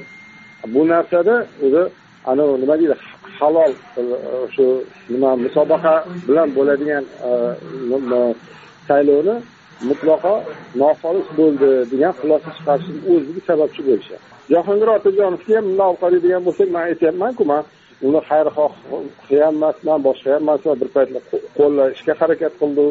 Bu 0.73 0.81
narsada 0.93 1.35
o'zi 1.65 1.83
anavi 2.31 2.55
nima 2.63 2.75
deydi 2.81 2.95
halol 3.39 3.73
e, 3.99 4.01
shu 4.55 4.65
nima 5.13 5.31
musobaqa 5.45 5.95
bilan 6.27 6.49
bo'ladigan 6.57 7.03
saylovni 8.87 9.35
mutlaqo 9.89 10.33
noxolis 10.81 11.27
bo'ldi 11.39 11.69
degan 11.91 12.13
xulosa 12.19 12.49
chiqarishni 12.57 12.99
o'ziga 13.13 13.41
sababchi 13.49 13.81
bo'lishadi 13.87 14.23
jahongir 14.53 14.89
otajonovga 14.97 15.53
ham 15.57 15.65
bundoq 15.69 15.95
qaraydigan 16.03 16.41
bo'lsak 16.47 16.69
man 16.75 16.83
aytyapmanku 16.89 17.43
man 17.51 17.63
uni 18.07 18.19
xayrixoh 18.29 18.73
ham 18.89 19.03
emasman 19.49 19.99
boshqa 20.07 20.27
ham 20.33 20.41
emasman 20.45 20.75
bir 20.81 20.89
paytlar 20.95 21.23
qo'llashga 21.57 22.13
harakat 22.21 22.53
qildi. 22.61 22.85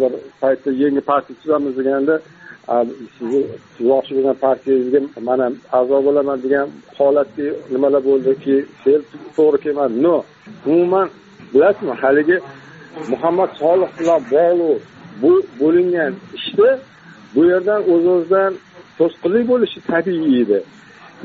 Bir 0.00 0.12
paytda 0.40 0.70
yangi 0.82 1.02
partiya 1.10 1.36
tuzamiz 1.40 1.74
deganda 1.78 2.14
sizni 3.16 3.40
tuzmoqchi 3.74 4.12
bo'lgan 4.16 4.36
partiyangizga 4.46 5.00
man 5.28 5.38
ham 5.44 5.54
a'zo 5.78 5.98
bo'laman 6.06 6.38
degan 6.44 6.66
holatga 6.98 7.48
nimalar 7.72 8.02
bo'ldiki 8.08 8.54
fe'l 8.82 9.02
to'g'ri 9.36 9.58
kelmadi. 9.64 9.94
No 10.06 10.16
umuman 10.72 11.08
bilasizmi 11.52 11.94
haligi 12.02 12.36
muhammad 13.12 13.50
solih 13.62 13.90
bilan 13.98 14.20
bog'liq 14.34 14.80
bu 15.22 15.32
bo'lingan 15.60 16.12
ishda 16.38 16.70
bu 17.34 17.40
yerdan 17.52 17.80
o'z 17.92 18.04
o'zidan 18.14 18.52
to'sqinlik 18.98 19.44
bo'lishi 19.52 19.78
tabiiy 19.90 20.36
edi. 20.42 20.58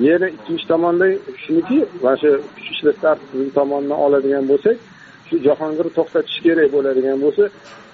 Yana 0.07 0.27
ikkinchi 0.35 0.65
tomonda 0.71 1.07
shuniki 1.43 1.77
mana 2.03 2.17
shu 2.21 2.29
kuch 2.55 2.69
ishlatishlar 2.73 3.17
tomonidan 3.57 3.97
oladigan 4.05 4.45
bo'lsak 4.51 4.77
shu 5.27 5.35
jahongirni 5.47 5.91
to'xtatish 5.97 6.39
kerak 6.45 6.67
bo'ladigan 6.75 7.17
bo'lsa 7.23 7.43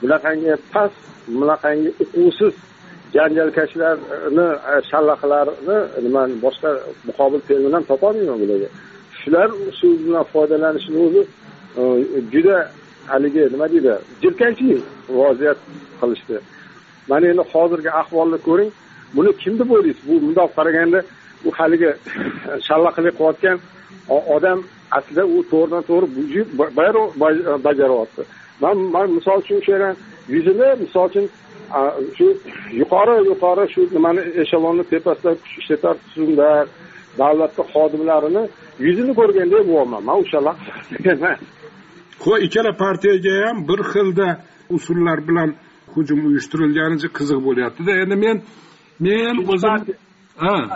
bunaqangi 0.01 0.53
past 0.73 0.99
bunaqangi 1.39 1.89
uquvsiz 2.03 2.53
janjalkashlarni 3.15 4.47
shallaqlarni 4.89 5.77
nima 6.05 6.21
boshqa 6.45 6.69
muqobil 7.07 7.41
termin 7.47 7.73
ham 7.75 7.83
topolmayman 7.91 8.37
bularga. 8.43 8.69
Shular 9.19 9.49
shu 9.77 9.87
bilan 10.05 10.25
foydalanishni 10.33 10.97
o'zi 11.07 11.21
e, 11.81 11.83
juda 12.33 12.57
haligi 13.11 13.43
nima 13.53 13.67
deydi? 13.73 13.93
Jirkanchlik 14.21 14.83
vaziyat 15.09 15.59
qilishdi. 15.99 16.37
Mana 17.09 17.25
endi 17.31 17.43
hozirgi 17.53 17.91
ahvolni 18.01 18.37
ko'ring. 18.47 18.71
Buni 19.15 19.31
kim 19.41 19.53
deb 19.59 19.69
o'ylaysiz 19.75 20.03
bu 20.09 20.15
bundoq 20.23 20.49
qaraganda 20.57 20.99
bu 21.43 21.49
haligi 21.59 21.91
shallaqlik 22.67 23.15
qilayotgan 23.19 23.57
odam 24.35 24.59
aslida 24.97 25.23
u 25.35 25.37
to'g'ridan 25.51 25.83
to'g'ri 25.89 26.07
bajaryapti. 27.65 28.21
Man 28.61 28.77
man 28.95 29.07
misol 29.17 29.37
uchun 29.43 29.57
o'sha 29.61 29.89
yuzini 30.35 30.67
misol 30.83 31.05
uchun 31.09 31.25
shu 32.17 32.27
yuqori 32.81 33.15
yuqori 33.31 33.65
shu 33.73 33.81
nimani 33.95 34.21
eshelonni 34.41 34.83
tepasida 34.91 35.31
kuch 35.41 35.53
ishlatar 35.61 35.95
tuzumlar 36.03 36.65
davlatni 37.19 37.63
xodimlarini 37.73 38.43
yuzini 38.85 39.13
ko'rgandek 39.19 39.63
bo'lyapman 39.69 40.01
man 40.07 40.15
o'shalar 40.23 40.55
emas. 41.13 41.39
Ho'p 42.25 42.43
ikkala 42.45 42.71
partiyaga 42.83 43.33
ham 43.45 43.57
bir 43.69 43.79
xilda 43.91 44.27
usullar 44.77 45.19
bilan 45.27 45.49
hujum 45.93 46.19
uyushtirilganicha 46.27 47.09
qiziq 47.17 47.39
bo'lyaptida. 47.47 47.91
Endi 48.03 48.15
men 48.25 48.37
men 49.05 49.35
o'zim 49.53 49.73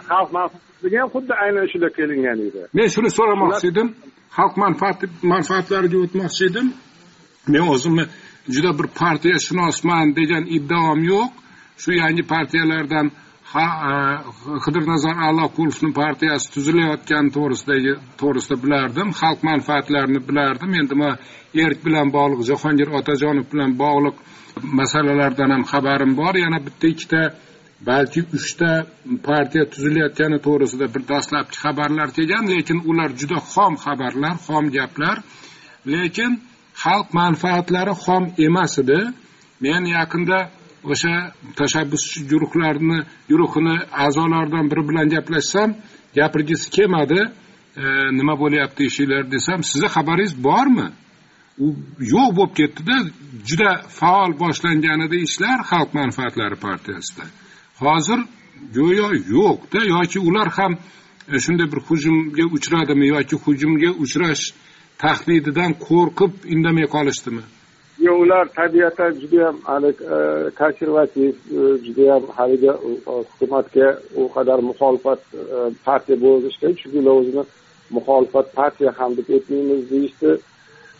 xalq 0.09 0.29
manfaatiga 0.37 0.97
ham 1.01 1.09
xuddi 1.15 1.33
aynan 1.43 1.65
shunday 1.71 1.91
kelingan 1.99 2.37
edi. 2.47 2.61
Men 2.77 2.87
shuni 2.93 3.09
so'ramoqchi 3.17 3.67
edim. 3.73 3.87
Xalq 4.37 4.53
manfaati 4.63 5.05
manfaatlariga 5.33 5.97
o'tmoqchi 6.05 6.43
edim. 6.49 6.67
Men 7.53 7.63
o'zimni 7.73 8.05
juda 8.55 8.71
bir 8.79 8.87
partiyashunosman 9.01 10.05
degan 10.19 10.43
iddaom 10.57 10.99
yo'q. 11.11 11.29
Shu 11.81 11.89
yangi 12.01 12.23
partiyalardan 12.33 13.07
qidirnazar 13.53 15.15
alloqulovni 15.27 15.91
partiyasi 16.01 16.47
tuzilayotgani 16.55 17.29
to'g'risidagi 17.37 17.93
to'g'risida 18.21 18.55
bilardim 18.63 19.09
xalq 19.21 19.39
manfaatlarini 19.49 20.21
bilardim. 20.29 20.71
Endi 20.81 20.95
man 21.01 21.15
erk 21.65 21.79
bilan 21.85 22.07
bog'liq 22.17 22.41
jahongir 22.49 22.89
otajonov 22.99 23.45
bilan 23.53 23.71
bog'liq 23.83 24.15
masalalardan 24.79 25.49
ham 25.55 25.63
xabarim 25.71 26.11
bor. 26.19 26.33
Yana 26.45 26.59
bitta 26.67 26.85
ikkita 26.93 27.21
balki 27.89 28.21
uchta 28.37 28.69
partiya 29.27 29.63
tuzilayotgani 29.73 30.37
to'g'risida 30.47 30.85
bir 30.93 31.01
dastlabki 31.11 31.57
xabarlar 31.63 32.09
kelgan 32.17 32.45
lekin 32.53 32.79
ular 32.89 33.09
juda 33.19 33.39
xom 33.53 33.73
xabarlar 33.85 34.35
xom 34.45 34.65
gaplar. 34.77 35.17
Lekin 35.93 36.31
xalq 36.83 37.07
manfaatlari 37.19 37.93
xom 38.05 38.23
emas 38.47 38.73
edi. 38.83 38.99
Men 39.65 39.81
yaqinda 39.97 40.39
o'sha 40.83 41.33
tashabbuschi 41.59 42.27
guruhlarni 42.31 42.99
guruhini 43.29 43.75
a'zolaridan 44.05 44.65
biri 44.71 44.83
bilan 44.89 45.07
gaplashsam 45.15 45.69
gapirgisi 46.15 46.69
kelmadi. 46.75 47.21
E, 47.77 47.83
nima 48.19 48.33
bo'lyapti 48.41 48.81
ishinglar 48.89 49.31
desam 49.31 49.63
sizni 49.63 49.87
xabaringiz 49.95 50.33
bormi? 50.47 50.87
U 51.65 51.67
yo'q 52.13 52.29
bo'lib 52.37 52.53
ketdida 52.59 52.95
juda 53.49 53.71
faol 53.99 54.31
boshlangan 54.43 54.99
edi 55.07 55.17
ishlar 55.27 55.57
xalq 55.71 55.89
manfaatlari 55.99 56.57
partiyasida. 56.67 57.23
Hozir 57.83 58.19
go'yo 58.77 59.09
yo'qda 59.35 59.81
yoki 59.95 60.19
ular 60.29 60.49
ham 60.57 60.73
e, 61.33 61.39
shunday 61.45 61.67
bir 61.73 61.79
hujumga 61.87 62.45
uchradimi 62.55 63.05
yoki 63.15 63.35
hujumga 63.45 63.91
uchrash 64.03 64.43
tahdididan 65.03 65.71
qo'rqib 65.87 66.31
indamay 66.53 66.87
qolishdimi? 66.95 67.43
Yo'q 67.99 68.17
ular 68.23 68.45
tabiatan 68.55 69.11
judayam 69.21 69.57
haligi 69.69 70.03
e, 70.15 70.17
konservativ 70.59 71.33
e, 71.59 71.61
judayam 71.85 72.23
haligi 72.37 72.71
hukumatga 73.05 73.87
u 74.19 74.21
qadar 74.35 74.59
muxolifat 74.69 75.19
e, 75.33 75.57
partiya 75.85 76.17
bo'lishgan 76.25 76.73
chunki 76.79 76.97
ular 77.01 77.15
o'zini 77.21 77.43
muxolifat 77.95 78.47
partiya 78.59 78.91
ham 78.99 79.11
deb 79.17 79.27
aytmaymiz 79.35 79.83
deyishdi. 79.91 80.31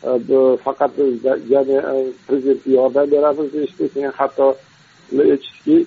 E, 0.08 0.39
faqat 0.65 0.91
biz 0.98 1.13
ya'ni 1.53 1.77
e, 1.94 1.96
prezidentga 2.27 2.72
yordam 2.79 3.08
beramiz 3.12 3.48
deyishdi. 3.56 3.84
Keyin 3.94 4.13
hatto 4.20 4.48
aytishdiki 5.32 5.77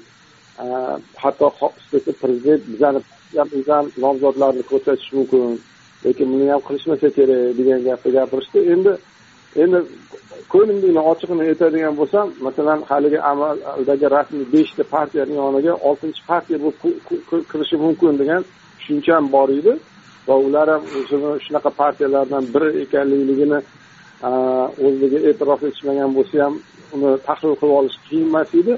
hatto 1.22 1.46
istasa 1.80 2.12
prezident 2.22 2.62
bizani 2.72 3.00
bizdan 3.52 3.84
nomzodlarni 4.04 4.62
ko'rsatishi 4.70 5.12
mumkin 5.16 5.60
lekin 6.04 6.26
buni 6.32 6.46
ham 6.52 6.60
qilishmasa 6.68 7.08
kerak 7.16 7.40
degan 7.58 7.80
gapni 7.88 8.10
gapirishdi. 8.18 8.58
Endi 8.74 8.92
endi 9.60 9.78
ko'nglimni 10.52 11.02
ochig'ini 11.10 11.42
aytadigan 11.50 11.94
bo'lsam 12.00 12.26
masalan 12.46 12.80
haligi 12.90 13.20
amaldagi 13.30 14.06
rasmiy 14.16 14.46
beshta 14.54 14.82
partiyani 14.94 15.34
yoniga 15.42 15.72
oltinchi 15.88 16.22
partiya 16.30 16.58
bo'lib 16.64 16.78
kirishi 17.50 17.76
mumkin 17.84 18.14
degan 18.22 18.42
tushuncham 18.78 19.22
bor 19.34 19.48
edi. 19.58 19.72
Va 20.28 20.34
ular 20.46 20.66
ham 20.74 20.82
o'zini 20.98 21.30
shunaqa 21.44 21.70
partiyalardan 21.82 22.44
biri 22.54 22.68
ekanligini 22.84 23.58
o'zligi 24.86 25.18
e'tirof 25.28 25.60
etishmagan 25.68 26.10
bo'lsa 26.16 26.36
ham 26.44 26.54
uni 26.94 27.10
tahlil 27.26 27.54
qilib 27.60 27.74
olish 27.80 27.96
qiyin 28.06 28.26
emas 28.32 28.50
edi. 28.60 28.74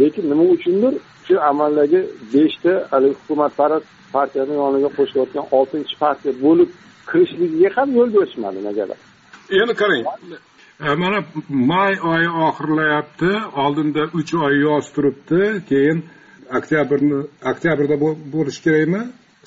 Lekin 0.00 0.24
nima 0.30 0.44
uchundir? 0.54 0.94
Shu 1.26 1.34
amaldagi 1.50 2.00
beshta 2.34 2.72
haligi 2.92 3.14
hukumatparast 3.20 3.86
partiyani 4.14 4.54
yoniga 4.62 4.90
qo'shilayotgan 4.96 5.46
oltinchi 5.58 5.94
partiya 6.02 6.32
bo'lib 6.44 6.70
kirishligiga 7.10 7.68
ham 7.76 7.88
yo'l 7.98 8.10
berishmadi 8.16 8.60
negadir 8.68 8.98
endi 9.50 9.74
qarang. 9.80 10.04
E, 10.80 10.94
mana 11.02 11.18
may 11.48 11.94
oyi 12.12 12.28
oxirlayapti 12.46 13.30
oldinda 13.64 14.02
uch 14.18 14.32
oy 14.46 14.54
yoz 14.66 14.86
turibdi 14.94 15.42
keyin 15.70 15.98
oktyabrni 16.58 17.18
oktyabrda 17.50 17.96
bo'lishi 18.34 18.60
kerakmi 18.66 19.02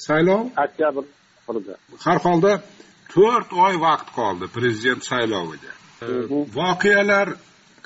saylov? 0.07 0.41
Oktyabr 0.65 1.03
har 2.05 2.17
holda 2.25 2.51
to'rt 3.13 3.49
oy 3.65 3.75
vaqt 3.87 4.07
qoldi 4.17 4.45
prezident 4.57 5.01
sayloviga. 5.11 5.71
E, 6.05 6.07
voqealar 6.59 7.27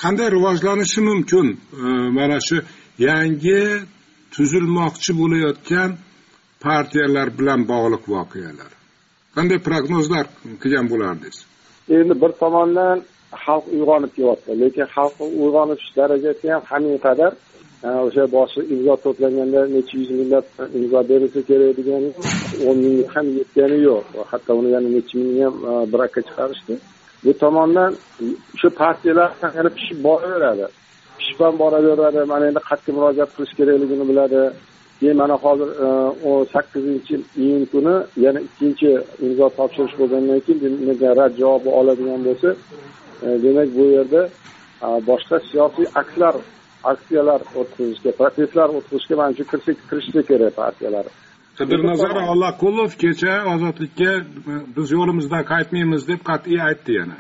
qanday 0.04 0.30
rivojlanishi 0.36 1.02
mumkin? 1.10 1.48
E, 1.84 1.86
mana 2.18 2.38
shu 2.48 2.58
yangi 3.08 3.62
tuzilmoqchi 4.36 5.12
bo'layotgan 5.22 5.90
partiyalar 6.66 7.28
bilan 7.40 7.62
bog'liq 7.72 8.04
voqealar. 8.16 8.72
Qanday 9.36 9.60
prognozlar 9.68 10.26
qilgan 10.62 10.88
bo'lardingiz 10.94 11.38
endi 11.90 12.14
bir 12.22 12.32
tomondan 12.42 12.98
xalq 13.44 13.66
uyg'onib 13.76 14.12
kelyapti 14.16 14.52
lekin 14.62 14.86
xalqni 14.96 15.26
uyg'onish 15.44 15.86
darajasi 15.98 16.46
ham 16.54 16.62
hamin 16.72 16.98
qadar 17.06 17.32
e, 17.88 17.90
o'sha 18.06 18.24
boshi 18.36 18.60
imzo 18.74 18.96
to'planganda 19.04 19.62
necha 19.76 19.94
yuz 20.00 20.12
minglab 20.20 20.46
imzo 20.80 21.00
berilsa 21.10 21.42
kerak 21.50 21.72
degan 21.80 22.04
o'n 22.68 22.78
mingga 22.86 23.06
ham 23.14 23.26
yetgani 23.40 23.78
yo'q. 23.88 24.06
Hatto 24.32 24.52
uni 24.60 24.70
yana 24.76 24.90
necha 24.98 25.16
mingni 25.20 25.42
ham 25.46 25.56
e, 25.70 25.74
brakka 25.94 26.22
chiqarishdi. 26.28 26.74
Bu 27.26 27.32
tomondan 27.44 27.92
o'sha 28.56 28.70
partiyalar 28.82 29.30
yana 29.58 29.72
pishib 29.78 29.98
boraveradi. 30.08 30.66
Pishib 31.20 31.40
ham 31.46 31.56
boraveradi 31.64 32.22
mana 32.32 32.44
endi 32.50 32.62
qayerga 32.70 32.92
murojaat 32.98 33.30
qilish 33.36 33.54
kerakligini 33.60 34.06
biladi. 34.12 34.42
Keyin 35.04 35.18
mana 35.18 35.36
hozir 35.46 35.70
o'n 36.30 36.44
sakkizinchi 36.54 37.16
iyun 37.44 37.66
kuni 37.72 37.96
yana 38.26 38.40
ikkinchi 38.48 38.90
imzo 39.26 39.48
topshirish 39.58 39.96
bo'lgandan 40.00 40.40
keyin 40.46 41.16
rad 41.20 41.34
javobi 41.42 41.70
oladigan 41.80 42.22
bo'lsa 42.28 42.50
demak 43.44 43.70
bu 43.78 43.84
yerda 43.96 44.22
boshqa 45.10 45.38
siyosiy 45.50 45.88
akslar 46.02 46.36
aksiyalar 46.92 47.42
o'tkazishga 47.60 48.12
protestlar 48.20 48.70
o'tkazishga 48.78 49.16
manimcha 49.22 49.44
kirishsa 49.90 50.22
kerak 50.30 50.56
partiyalar. 50.62 51.06
Qidirnazar 51.60 52.16
ollaqulov 52.32 52.92
kecha 53.04 53.34
ozodlikka 53.54 54.12
biz 54.76 54.88
yo'limizdan 54.98 55.44
qaytmaymiz 55.54 56.08
deb 56.12 56.22
qat'iy 56.30 56.60
aytdi 56.70 56.92
yana. 57.00 57.18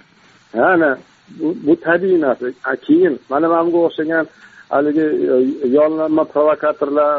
Ana 0.71 0.91
bu 1.65 1.73
tabiiy 1.87 2.19
narsa. 2.25 2.45
Keyin 2.87 3.13
mana 3.31 3.47
bunga 3.53 3.79
o'xshagan 3.87 4.25
haligi 4.69 5.07
e, 5.33 5.67
yollanma 5.77 6.23
provokatorlar 6.33 7.13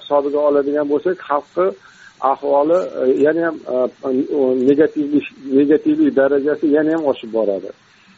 hisobiga 0.00 0.38
oladigan 0.48 0.86
bo'lsak 0.92 1.16
xalqni 1.28 1.66
ahvoli 2.20 2.78
e, 3.02 3.22
yana 3.22 3.46
ham 3.46 3.56
e, 3.68 4.10
negativlik 4.68 5.24
negativlik 5.52 6.16
darajasi 6.16 6.66
yana 6.66 6.92
ham 6.92 7.04
oshib 7.04 7.32
boradi. 7.32 7.70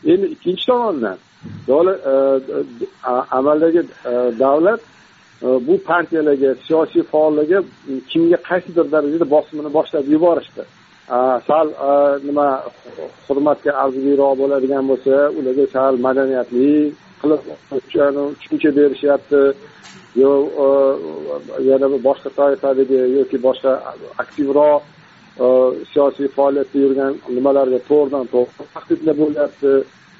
Endi 0.04 0.26
ikkinchi 0.26 0.66
tomondan 0.66 1.18
e, 1.68 2.14
amaldagi 3.30 3.82
davlat 4.38 4.80
bu 5.42 5.82
partiyalarga 5.90 6.54
siyosiy 6.66 7.02
faollarga 7.02 7.62
kimga 8.10 8.36
qaysidir 8.48 8.86
darajada 8.92 9.30
bosimini 9.30 9.70
boshlab 9.78 10.06
yuborishdi. 10.14 10.62
Sal 11.48 11.66
nima 12.28 12.48
hurmatga 13.26 13.72
arziguroq 13.82 14.34
bo'ladigan 14.40 14.84
bo'lsa 14.90 15.14
ularga 15.38 15.66
sal 15.74 15.94
madaniyatli 16.06 16.92
qilib 17.22 17.40
tushuncha 17.70 18.70
berishyapti. 18.78 19.42
Yo 20.22 20.30
yana 21.70 21.86
boshqa 22.08 22.30
toifadagi 22.38 22.98
yoki 23.18 23.36
boshqa 23.46 23.72
aktivroq 24.22 24.82
siyosiy 25.90 26.28
faoliyatda 26.36 26.78
yurgan 26.84 27.12
nimalarga 27.36 27.78
to'g'ridan 27.90 28.24
to'g'ri 28.34 28.64
tahdidlar 28.74 29.14
bo'lyapti. 29.22 29.72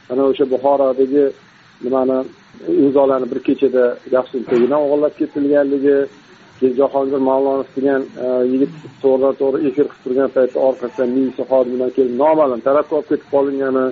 Mana 0.09 0.23
o'sha 0.31 0.45
buxorodagi 0.53 1.25
nimani 1.85 2.19
imzolarni 2.85 3.27
bir 3.33 3.41
kechada 3.49 3.85
yashin 4.17 4.43
to'yidan 4.51 4.81
o'g'irlab 4.85 5.15
ketilganligi 5.21 5.99
keyin 6.59 6.75
jahongir 6.81 7.21
mavlonov 7.31 7.69
degan 7.77 8.03
e, 8.25 8.27
yigit 8.53 8.73
to'g'ridan 9.03 9.35
to'g'ri 9.41 9.59
efir 9.69 9.87
qilib 9.91 10.03
turgan 10.05 10.31
paytda 10.37 10.59
orqasidan 10.69 11.09
militsiya 11.17 11.47
xodimidan 11.53 11.91
kelib 11.97 12.15
noma'lum 12.23 12.61
tarafga 12.69 12.95
olib 12.99 13.09
ketib 13.11 13.29
qolingani 13.35 13.85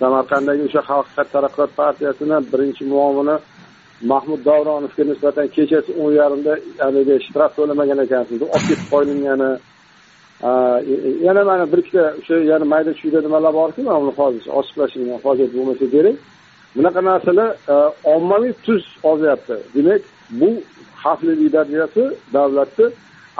samarqanddagi 0.00 0.62
o'sha 0.68 0.82
xalq 0.90 1.08
taraqqiyot 1.34 1.72
partiyasini 1.80 2.36
birinchi 2.52 2.82
muomini 2.92 3.36
mahmud 4.12 4.40
davronovga 4.48 5.04
nisbatan 5.10 5.46
kechasi 5.56 5.90
o'n 6.02 6.12
yarimda 6.20 6.52
haligi 6.84 7.16
shtraf 7.26 7.50
to'lamagan 7.58 7.98
ekansiz. 8.06 8.38
Olib 8.54 8.66
ketib 8.70 8.88
qo'yilgani 8.92 9.50
e, 10.48 10.50
e, 10.92 10.94
yana 11.26 11.42
mana 11.50 11.64
bir 11.72 11.78
ikkita 11.82 12.04
o'sha 12.20 12.34
yana 12.52 12.66
mayda 12.72 12.92
chuyda 13.00 13.18
nimalar 13.26 13.52
borki 13.60 13.80
mana 13.88 13.98
uni 14.04 14.12
hozir 14.20 14.44
ochiqlashga 14.58 15.16
hojat 15.26 15.50
bo'lmasa 15.56 15.86
kerak. 15.94 16.16
Bunaqa 16.76 17.00
narsalar 17.10 17.50
ommaviy 18.14 18.52
tus 18.66 18.84
ozyapti. 19.12 19.56
Demak 19.74 20.02
bu 20.40 20.50
xavflilik 21.02 21.52
darajasi 21.56 22.04
davlatni 22.36 22.86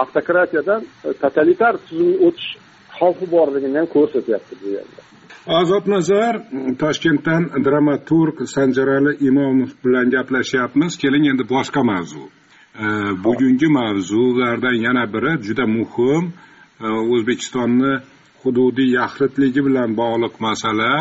avtokratiyadan 0.02 0.80
e, 1.06 1.08
totalitar 1.22 1.74
tuzumga 1.86 2.16
o'tish 2.26 2.50
xavfi 2.98 3.26
borligini 3.34 3.76
ham 3.80 3.88
ko'rsatyapti 3.96 4.54
bu 4.62 4.68
yerda. 4.76 5.00
Ozod 5.48 5.86
nazar 5.88 6.34
toshkentdan 6.78 7.42
dramaturg 7.64 8.36
sanjarali 8.54 9.16
imomov 9.28 9.70
bilan 9.84 10.10
gaplashyapmiz. 10.14 10.92
Keling 11.00 11.24
endi 11.30 11.44
boshqa 11.54 11.82
mavzu. 11.90 12.24
Bugungi 13.24 13.68
mavzulardan 13.78 14.76
yana 14.86 15.04
biri 15.14 15.32
juda 15.46 15.66
muhim. 15.76 16.24
O'zbekistonni 17.14 17.94
hududiy 18.42 18.92
yaxlitligi 19.00 19.60
bilan 19.68 19.96
bog'liq 20.00 20.34
masala. 20.46 20.92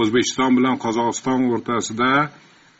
O'zbekiston 0.00 0.50
bilan 0.58 0.76
qozog'iston 0.84 1.40
o'rtasida 1.54 2.12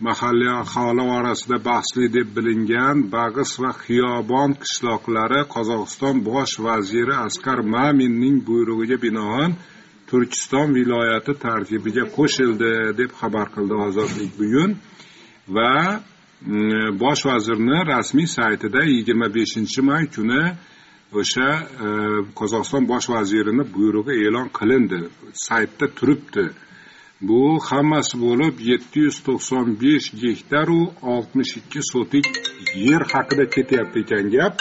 mahalliy 0.07 0.53
aholi 0.63 1.05
orasida 1.19 1.57
bahsli 1.71 2.07
deb 2.17 2.29
bilingan 2.37 2.97
bag'is 3.17 3.53
va 3.63 3.71
xiyobon 3.83 4.51
qishloqlari 4.63 5.43
qozog'iston 5.55 6.17
bosh 6.31 6.55
vaziri 6.67 7.15
askar 7.29 7.59
maminning 7.75 8.37
buyrug'iga 8.49 8.99
binoan 9.05 9.51
turkiston 10.15 10.75
viloyati 10.79 11.35
tarkibiga 11.47 12.05
qo'shildi 12.17 12.73
deb 13.01 13.11
xabar 13.21 13.49
qildi 13.55 13.75
ozodlik 13.87 14.33
bugun 14.41 14.77
va 15.57 15.73
mm, 15.95 16.99
bosh 17.03 17.23
vazirni 17.31 17.79
rasmiy 17.93 18.29
saytida 18.39 18.81
yigirma 18.95 19.29
beshinchi 19.39 19.81
may 19.89 20.05
kuni 20.15 20.43
o'sha 21.21 21.49
e, 21.87 21.89
qozog'iston 22.39 22.87
bosh 22.93 23.09
vazirini 23.15 23.65
buyrug'i 23.75 24.15
e'lon 24.27 24.49
qilindi. 24.59 25.01
Saytda 25.47 25.87
turibdi. 25.99 26.47
Bu 27.29 27.43
hammasi 27.69 28.15
bo'lib 28.25 28.55
yetti 28.71 29.05
yuz 29.07 29.19
to'qson 29.27 29.67
besh 29.83 30.09
gektaru 30.23 30.81
oltmish 31.15 31.53
ikki 31.61 31.83
sotik 31.93 32.27
yer 32.87 33.03
haqida 33.13 33.45
ketyapti 33.57 33.99
ekan 34.05 34.27
gap. 34.37 34.55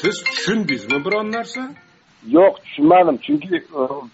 Siz 0.00 0.16
tushundingizmi 0.28 0.98
biron 1.06 1.28
narsa? 1.36 1.62
Yo'q 2.28 2.54
tushunmadim. 2.64 3.16
Chunki 3.18 3.56
e, 3.56 3.62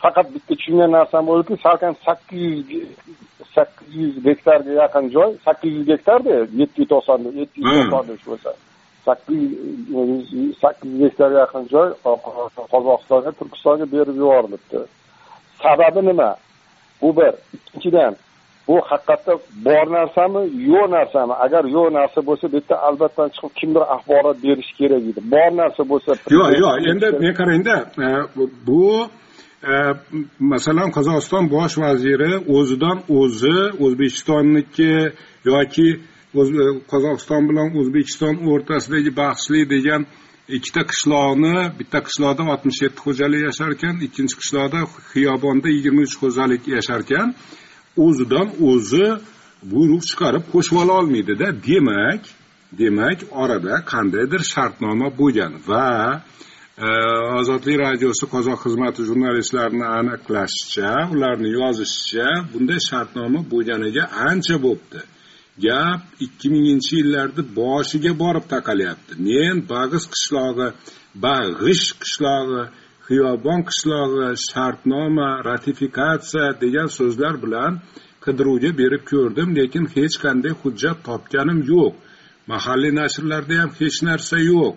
faqat 0.03 0.35
bitta 0.35 0.55
tushungan 0.55 0.91
narsam 0.93 1.27
bo'ldiki 1.27 1.63
salkam 1.63 1.95
sakkiz 2.07 2.71
yuz 2.71 2.89
sakkiz 3.55 3.95
yuz 3.95 4.15
gektarga 4.25 4.73
yaqin 4.83 5.11
joy 5.17 5.31
sakkiz 5.45 5.73
yuz 5.77 5.87
gektarda 5.87 6.35
yetti 6.61 6.81
yuz 6.81 6.89
to'qson 6.93 7.19
yetti 7.41 7.59
yuz 7.61 7.91
to'qson 7.93 8.15
ish 8.15 8.27
bo'lsa. 8.31 8.51
Sakkiz 9.07 9.41
yuz 9.95 10.59
sakkiz 10.63 10.91
yuz 10.93 11.01
gektarga 11.05 11.39
yaqin 11.45 11.65
joy 11.75 11.89
qozog'istonga 12.73 13.31
turkistonga 13.39 13.87
berib 13.95 14.17
yuborilibdi. 14.23 14.81
Sababi 15.63 16.07
nima? 16.07 16.31
Bu 17.03 17.17
bir. 17.17 17.33
Ikkinchidan 17.57 18.17
bu 18.71 18.79
haqiqatda 18.91 19.33
bor 19.67 19.87
narsami 19.97 20.43
yo'q 20.71 20.87
narsami? 20.97 21.35
Agar 21.45 21.63
yo'q 21.77 21.89
narsa 21.99 22.21
bo'lsa 22.29 22.45
bu 22.53 22.57
yerda 22.59 22.77
albatta 22.89 23.23
chiqib 23.35 23.53
kimdir 23.61 23.85
axborot 23.95 24.39
berishi 24.47 24.73
kerak 24.81 25.03
edi. 25.11 25.21
Bor 25.35 25.51
narsa 25.61 25.83
bo'lsa 25.93 26.11
yo'q 26.39 26.49
yo'q 26.63 26.75
endi 26.91 27.07
men 27.23 27.33
qarangda 27.41 27.77
e, 28.05 28.09
bu 28.69 28.87
e, 29.71 29.73
masalan 30.53 30.89
qozog'iston 30.97 31.45
bosh 31.57 31.75
vaziri 31.85 32.33
o'zidan 32.57 32.99
o'zi 33.21 33.59
o'zbekistonniki 33.85 34.95
yoki 35.53 35.89
e, 35.95 36.65
qozog'iston 36.93 37.43
bilan 37.51 37.69
o'zbekiston 37.81 38.35
o'rtasidagi 38.51 39.11
bahsli 39.23 39.61
degan 39.75 40.03
ikkita 40.57 40.83
qishloqni 40.91 41.57
bitta 41.79 41.99
qishloqda 42.07 42.43
oltmish 42.53 42.81
yetti 42.85 43.01
xo'jalik 43.07 43.41
yashar 43.49 43.71
ekan 43.77 43.95
ikkinchi 44.07 44.35
qishloqda 44.41 44.81
xiyobonda 45.13 45.69
yigirma 45.77 46.01
uch 46.09 46.17
xo'jalik 46.23 46.63
yashar 46.77 47.01
ekan 47.07 47.29
o'zidan 47.97 48.49
o'zi 48.71 49.07
buyruq 49.73 50.03
chiqarib 50.11 50.45
qo'shib 50.53 50.77
ola 50.83 50.93
olmaydida. 51.01 51.47
Demak 51.69 52.23
demak 52.81 53.19
orada 53.43 53.75
qandaydir 53.93 54.43
shartnoma 54.53 55.09
bo'lgan 55.21 55.53
va 55.69 55.89
e, 56.87 56.89
ozodlik 57.39 57.77
radiosi 57.87 58.25
qozoq 58.35 58.59
xizmati 58.65 59.01
jurnalistlarini 59.09 59.87
aniqlashicha 59.99 60.93
ularni 61.15 61.51
yozishicha 61.61 62.29
bunday 62.53 62.81
shartnoma 62.91 63.41
bo'lganiga 63.53 64.05
ancha 64.31 64.57
bo'pti. 64.67 65.01
Gap 65.65 66.01
ikki 66.27 66.47
minginchi 66.55 66.93
yillarni 67.01 67.43
boshiga 67.61 68.13
borib 68.23 68.45
taqalyapti. 68.55 69.13
Men 69.29 69.57
bag'iz 69.73 70.05
qishlog'i 70.15 70.69
bag'ish 71.27 71.87
qishlog'i 72.03 72.63
xiyobon 73.11 73.61
qishlog'i 73.69 74.29
shartnoma 74.49 75.29
ratifikatsiya 75.49 76.47
degan 76.63 76.89
so'zlar 76.99 77.35
bilan 77.45 77.73
qidiruvga 78.25 78.71
berib 78.81 79.03
ko'rdim 79.13 79.49
lekin 79.59 79.85
hech 79.95 80.17
qanday 80.25 80.53
hujjat 80.63 80.99
topganim 81.09 81.61
yo'q. 81.73 81.93
Mahalliy 82.51 82.93
nashrlarda 83.01 83.55
ham 83.61 83.71
hech 83.81 83.99
narsa 84.09 84.37
yo'q. 84.53 84.75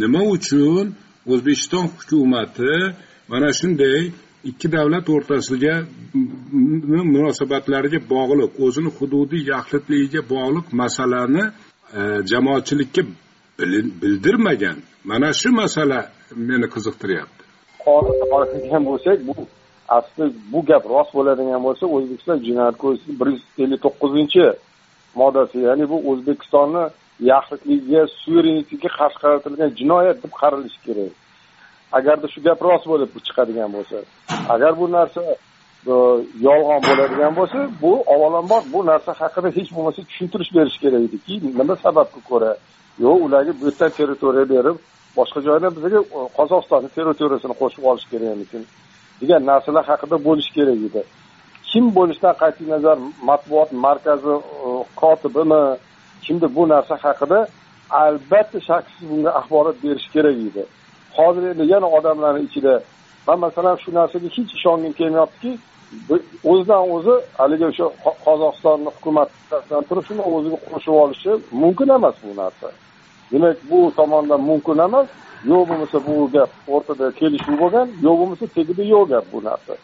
Nima 0.00 0.22
uchun? 0.34 0.86
O'zbekiston 1.32 1.84
hukumati 1.94 2.74
mana 3.30 3.48
shunday 3.58 4.00
ikki 4.50 4.68
davlat 4.76 5.06
o'rtasiga 5.14 5.74
munosabatlariga 7.14 8.00
bog'liq 8.14 8.52
o'zini 8.64 8.90
hududiy 8.98 9.42
yaxlitligiga 9.54 10.22
bog'liq 10.34 10.66
masalani 10.82 11.44
e, 11.98 12.00
jamoatchilikka 12.30 13.02
bildirmagan. 14.00 14.78
Mana 15.10 15.28
shu 15.40 15.50
masala 15.60 15.98
meni 16.48 16.66
qiziqtiryapti. 16.74 17.37
Qonunga 17.88 18.78
bo'lsak 18.90 19.18
bu 19.28 19.34
asli 19.88 20.24
bu 20.52 20.60
gap 20.70 20.84
rost 20.92 21.12
bo'ladigan 21.18 21.60
bo'lsa 21.66 21.84
o'zbekiston 21.96 22.38
jinoyat 22.46 22.76
kodeksining 22.82 23.18
bir 23.20 23.28
yuz 23.32 23.42
ellik 23.62 23.80
to'qqizinchi 23.86 24.46
moddasi 25.20 25.58
ya'ni 25.68 25.84
bu 25.92 25.96
o'zbekistonni 26.10 26.84
yaxlitligiga 27.32 28.02
suverenitetiga 28.22 28.90
qarshi 28.98 29.18
qaratilgan 29.24 29.70
jinoyat 29.80 30.18
deb 30.24 30.32
qaralishi 30.40 30.80
kerak. 30.86 31.12
Agarda 31.98 32.26
shu 32.32 32.40
gap 32.46 32.58
rost 32.68 32.86
bo'lib 32.92 33.10
chiqadigan 33.26 33.70
bo'lsa 33.76 33.96
agar 34.54 34.72
bu 34.80 34.86
narsa 34.96 35.22
e, 35.92 35.94
yolg'on 36.48 36.80
bo'ladigan 36.88 37.32
bo'lsa 37.38 37.58
bu 37.82 37.92
avvalambor 38.12 38.62
bu 38.74 38.80
narsa 38.90 39.10
haqida 39.20 39.48
hech 39.58 39.70
bo'lmasa 39.76 40.00
tushuntirish 40.08 40.50
berish 40.56 40.78
kerak 40.84 41.02
ediki. 41.08 41.34
Nima 41.60 41.74
sababga 41.84 42.20
ko'ra? 42.30 42.52
Yo'q 43.04 43.18
ularga 43.26 43.52
bu 43.60 43.64
yerdan 43.68 43.90
territoriya 43.98 44.46
berib 44.54 44.76
boshqa 45.18 45.40
joylar 45.46 45.70
bizga 45.76 46.00
qozog'istonni 46.38 46.88
territoriyasini 46.96 47.54
qo'shib 47.60 47.82
olish 47.90 48.06
kerak 48.10 48.24
kerakmikin 48.24 48.62
degan 49.20 49.42
narsalar 49.50 49.84
haqida 49.90 50.16
bo'lishi 50.26 50.52
kerak 50.58 50.78
edi. 50.88 51.02
Kim 51.70 51.84
bo'lishidan 51.96 52.34
qat'iy 52.42 52.68
nazar 52.74 52.96
matbuot 53.28 53.70
markazi 53.86 54.34
kotibimi? 55.00 55.62
Kimdir 56.24 56.50
bu 56.56 56.62
narsa 56.72 56.94
haqida 57.04 57.38
albatta 58.02 58.58
shaksiz 58.68 59.02
bunga 59.10 59.30
axborot 59.38 59.76
berish 59.84 60.08
kerak 60.14 60.36
edi. 60.48 60.62
Hozir 61.16 61.42
endi 61.52 61.64
yana 61.72 61.88
odamlarni 61.98 62.40
ichida 62.48 62.74
man 63.26 63.38
masalan 63.46 63.76
shu 63.82 63.90
narsaga 63.98 64.28
hech 64.36 64.50
ishongim 64.58 64.92
kelmayaptiki 64.98 65.52
o'zidan 66.50 66.82
o'zi 66.96 67.14
haligi 67.38 67.64
o'sha 67.70 67.86
qozog'istonni 68.26 68.90
hukumatidan 68.96 69.82
turib 69.88 70.04
shuni 70.08 70.22
o'ziga 70.34 70.58
qo'shib 70.70 70.94
olishi 71.04 71.32
mumkin 71.62 71.88
emas 71.98 72.16
bu 72.24 72.32
narsa. 72.42 72.68
Demak 73.32 73.56
bu 73.70 73.92
tomondan 73.96 74.40
mumkin 74.50 74.78
emas. 74.86 75.08
Yo'q 75.50 75.68
bo'lmasa 75.68 75.98
bu 76.06 76.14
gap 76.34 76.50
o'rtada 76.74 77.06
kelishuv 77.20 77.54
bo'lgan 77.62 77.86
yo'q 78.06 78.16
bo'lmasa 78.20 78.44
tagida 78.56 78.84
yo'q 78.94 79.04
gap 79.12 79.24
bu 79.32 79.38
narsa. 79.48 79.74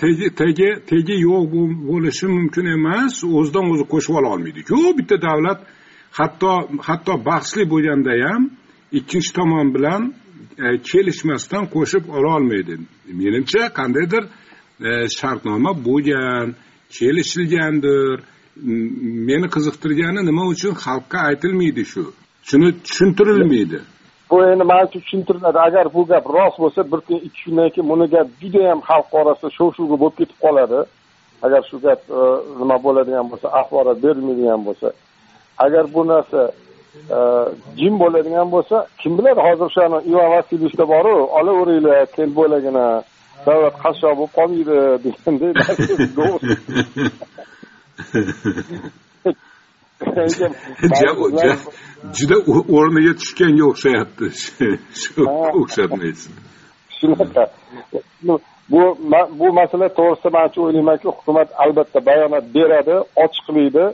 Tagi 0.00 0.34
tagi 0.40 0.68
tagi 0.90 1.14
yo'q 1.28 1.44
bo'lishi 1.90 2.26
mumkin 2.36 2.66
emas. 2.76 3.14
O'zidan 3.38 3.66
o'zi 3.72 3.84
qo'shib 3.92 4.14
ola 4.18 4.28
olmaydiku 4.34 4.78
bitta 4.98 5.16
davlat 5.26 5.60
hatto 6.18 6.52
hatto 6.88 7.12
bahsli 7.28 7.64
bo'lganda 7.72 8.12
ham 8.24 8.42
ikkinchi 8.98 9.30
tomon 9.38 9.66
bilan 9.74 10.02
e, 10.64 10.66
kelishmasdan 10.90 11.64
qo'shib 11.74 12.04
ola 12.16 12.28
olmaydi. 12.36 12.74
Menimcha 13.20 13.62
qandaydir 13.78 14.24
e, 14.88 14.90
shartnoma 15.18 15.72
bo'lgan 15.86 16.46
kelishilgandir 16.96 18.16
meni 19.28 19.46
qiziqtirgani 19.54 20.20
nima 20.28 20.44
uchun 20.54 20.74
xalqqa 20.84 21.18
aytilmaydi 21.30 21.84
shu? 21.92 22.02
Shuni 22.48 22.68
tushuntirilmaydi. 22.86 23.78
Bu 24.30 24.36
endi 24.44 24.64
man 24.64 24.86
uchun 24.86 25.00
tushuntiriladi. 25.00 25.58
Agar 25.68 25.94
bu 25.94 26.06
gap 26.06 26.24
rost 26.36 26.58
bo'lsa 26.62 26.80
bir 26.92 27.00
kun 27.06 27.18
ikki 27.26 27.44
kundan 27.44 27.68
keyin 27.74 27.88
buni 27.92 28.06
gap 28.14 28.28
judayam 28.42 28.80
xalq 28.88 29.10
orasida 29.20 29.50
shov 29.58 29.68
shuvga 29.76 29.96
bo'lib 30.02 30.16
ketib 30.20 30.38
qoladi. 30.44 30.80
Agar 31.46 31.62
shu 31.70 31.76
gap 31.86 32.00
e, 32.18 32.20
nima 32.60 32.76
bo'ladigan 32.86 33.26
bo'lsa 33.30 33.46
axborot 33.60 33.98
berilmaydigan 34.04 34.60
bo'lsa. 34.68 34.88
Agar 35.64 35.84
bu 35.94 36.02
narsa 36.12 36.40
e, 37.16 37.18
jim 37.80 37.94
bo'ladigan 38.02 38.48
bo'lsa 38.54 38.76
kim 39.00 39.12
biladi 39.18 39.40
hozir 39.46 39.64
o'shani 39.70 39.98
ivan 40.10 40.28
vasilichda 40.34 40.84
boru 40.94 41.16
olaveringlar 41.38 42.06
keyin 42.14 42.30
bo'lagina 42.40 42.86
davlat 43.46 43.76
qashshoq 43.84 44.14
bo'lib 44.18 44.32
qolmaydi 44.38 44.76
deganday 45.04 45.52
juda 52.18 52.36
o'rniga 52.76 53.12
tushganga 53.20 53.64
o'xshayapti 53.70 54.26
shu 55.00 55.20
o'xshatmaysiz 55.60 56.32
shunaqa 56.98 57.42
bu 58.72 58.82
bu 59.40 59.46
masala 59.60 59.86
to'g'risida 59.98 60.30
man 60.36 60.46
shu 60.54 60.60
o'ylaymanki 60.66 61.06
hukumat 61.16 61.48
albatta 61.62 61.98
bayonot 62.08 62.44
beradi 62.56 62.96
ochiqlaydi 63.24 63.84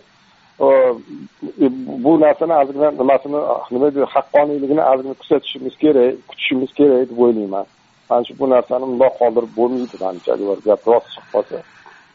bu 2.05 2.21
narsani 2.21 2.55
ozgina 2.63 2.91
nimasini 2.91 3.41
nima 3.71 3.95
deydi 3.95 4.07
haqqoniyligini 4.15 4.83
ozgina 4.93 5.15
kuzatishimiz 5.23 5.75
kerak 5.83 6.15
kutishimiz 6.29 6.71
kerak 6.79 7.11
deb 7.11 7.19
o'ylayman. 7.19 7.67
Manimcha 8.11 8.35
bu 8.41 8.47
narsani 8.55 8.85
bundoq 8.91 9.15
qoldirib 9.21 9.53
bo'lmaydi 9.59 9.97
manimcha 10.05 10.31
agar 10.35 10.59
gap 10.69 10.83
rost 10.91 11.09
chiqib 11.13 11.29
qolsa. 11.35 11.57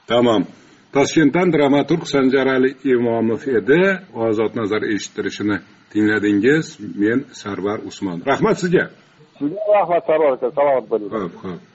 Tamom 0.08 0.44
toshkentdan 0.94 1.52
dramaturg 1.52 2.04
sanjarali 2.14 2.76
imomov 2.84 3.42
edi. 3.60 3.82
Ozod 4.14 4.56
nazar 4.56 4.84
eshittirishini 4.94 5.58
tingladingiz. 5.94 6.78
Men 7.02 7.26
sarvar 7.32 7.80
usmonov. 7.90 8.28
Rahmat 8.32 8.60
sizga. 8.60 8.86
Sizga 9.40 9.62
rahmat 9.80 10.04
sarvar 10.10 10.32
aka. 10.38 10.48
Salomat 10.58 10.90
bo'ling 10.92 11.12
ho'p 11.18 11.36
ho'p 11.44 11.71